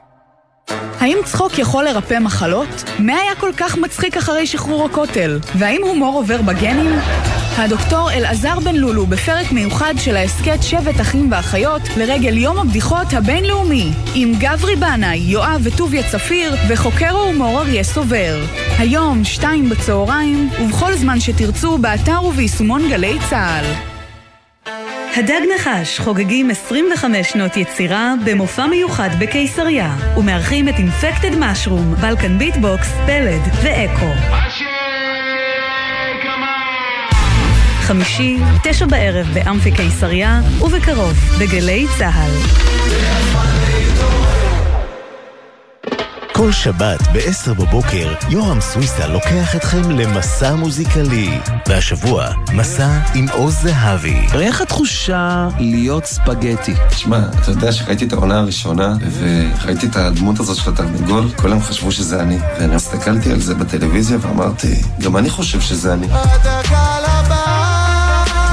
צחוק 1.23 1.59
יכול 1.59 1.83
לרפא 1.83 2.19
מחלות? 2.19 2.83
מה 2.99 3.13
היה 3.15 3.35
כל 3.35 3.51
כך 3.57 3.77
מצחיק 3.77 4.17
אחרי 4.17 4.47
שחרור 4.47 4.85
הכותל? 4.85 5.39
והאם 5.55 5.81
הומור 5.83 6.15
עובר 6.15 6.41
בגנים? 6.41 6.99
הדוקטור 7.57 8.11
אלעזר 8.11 8.59
בן 8.59 8.75
לולו 8.75 9.05
בפרק 9.05 9.51
מיוחד 9.51 9.93
של 9.97 10.15
ההסכת 10.15 10.63
שבט 10.63 11.01
אחים 11.01 11.31
ואחיות 11.31 11.81
לרגל 11.97 12.37
יום 12.37 12.57
הבדיחות 12.57 13.13
הבינלאומי 13.13 13.91
עם 14.15 14.33
גברי 14.39 14.75
בנאי, 14.75 15.17
יואב 15.17 15.61
וטוביה 15.63 16.03
צפיר 16.11 16.55
וחוקר 16.67 17.15
ההומור 17.17 17.61
אריה 17.61 17.83
סובר. 17.83 18.39
היום, 18.77 19.23
שתיים 19.23 19.69
בצהריים, 19.69 20.49
ובכל 20.61 20.93
זמן 20.93 21.19
שתרצו, 21.19 21.77
באתר 21.77 22.23
וביישומון 22.23 22.89
גלי 22.89 23.17
צה"ל. 23.29 23.90
הדג 25.15 25.41
נחש 25.55 25.99
חוגגים 25.99 26.49
25 26.49 27.29
שנות 27.29 27.57
יצירה 27.57 28.13
במופע 28.25 28.65
מיוחד 28.65 29.09
בקיסריה 29.19 29.95
ומארחים 30.17 30.69
את 30.69 30.73
אינפקטד 30.77 31.35
משרום, 31.39 31.95
בלקן 31.95 32.37
ביטבוקס, 32.37 32.91
פלד 33.05 33.41
ואקו. 33.63 34.11
חמישי, 37.81 38.37
תשע 38.63 38.85
בערב 38.85 39.27
באמפי 39.33 39.71
קיסריה 39.71 40.41
ובקרוב 40.61 41.13
בגלי 41.39 41.85
צה"ל. 41.97 43.60
כל 46.41 46.51
שבת 46.51 47.01
ב-10 47.13 47.53
בבוקר, 47.53 48.13
יורם 48.29 48.61
סוויסה 48.61 49.07
לוקח 49.07 49.55
אתכם 49.55 49.91
למסע 49.91 50.55
מוזיקלי. 50.55 51.39
והשבוע, 51.67 52.29
מסע 52.53 52.99
עם 53.13 53.25
עוז 53.29 53.55
זהבי. 53.61 54.27
איך 54.33 54.61
התחושה 54.61 55.47
להיות 55.59 56.05
ספגטי? 56.05 56.73
תשמע, 56.89 57.19
אתה 57.41 57.51
יודע 57.51 57.71
שראיתי 57.71 58.05
את 58.05 58.13
העונה 58.13 58.39
הראשונה, 58.39 58.93
וראיתי 59.19 59.85
את 59.85 59.95
הדמות 59.95 60.39
הזאת 60.39 60.57
של 60.57 60.69
התרנגול, 60.69 61.29
כולם 61.35 61.61
חשבו 61.61 61.91
שזה 61.91 62.21
אני. 62.21 62.37
ואני 62.59 62.75
הסתכלתי 62.75 63.31
על 63.31 63.39
זה 63.39 63.55
בטלוויזיה 63.55 64.17
ואמרתי, 64.21 64.81
גם 65.01 65.17
אני 65.17 65.29
חושב 65.29 65.61
שזה 65.61 65.93
אני. 65.93 66.07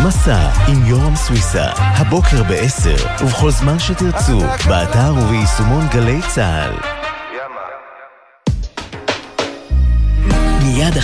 מסע 0.07 0.51
עם 0.69 0.87
יורם 0.87 1.17
סוויסה, 1.17 1.65
הבוקר 1.77 2.43
ב-10, 2.43 3.23
ובכל 3.23 3.51
זמן 3.51 3.79
שתרצו, 3.79 4.41
באתר 4.67 5.15
וביישומון 5.15 5.87
גלי 5.93 6.21
צה"ל. 6.35 6.98
زيادة 10.79 11.01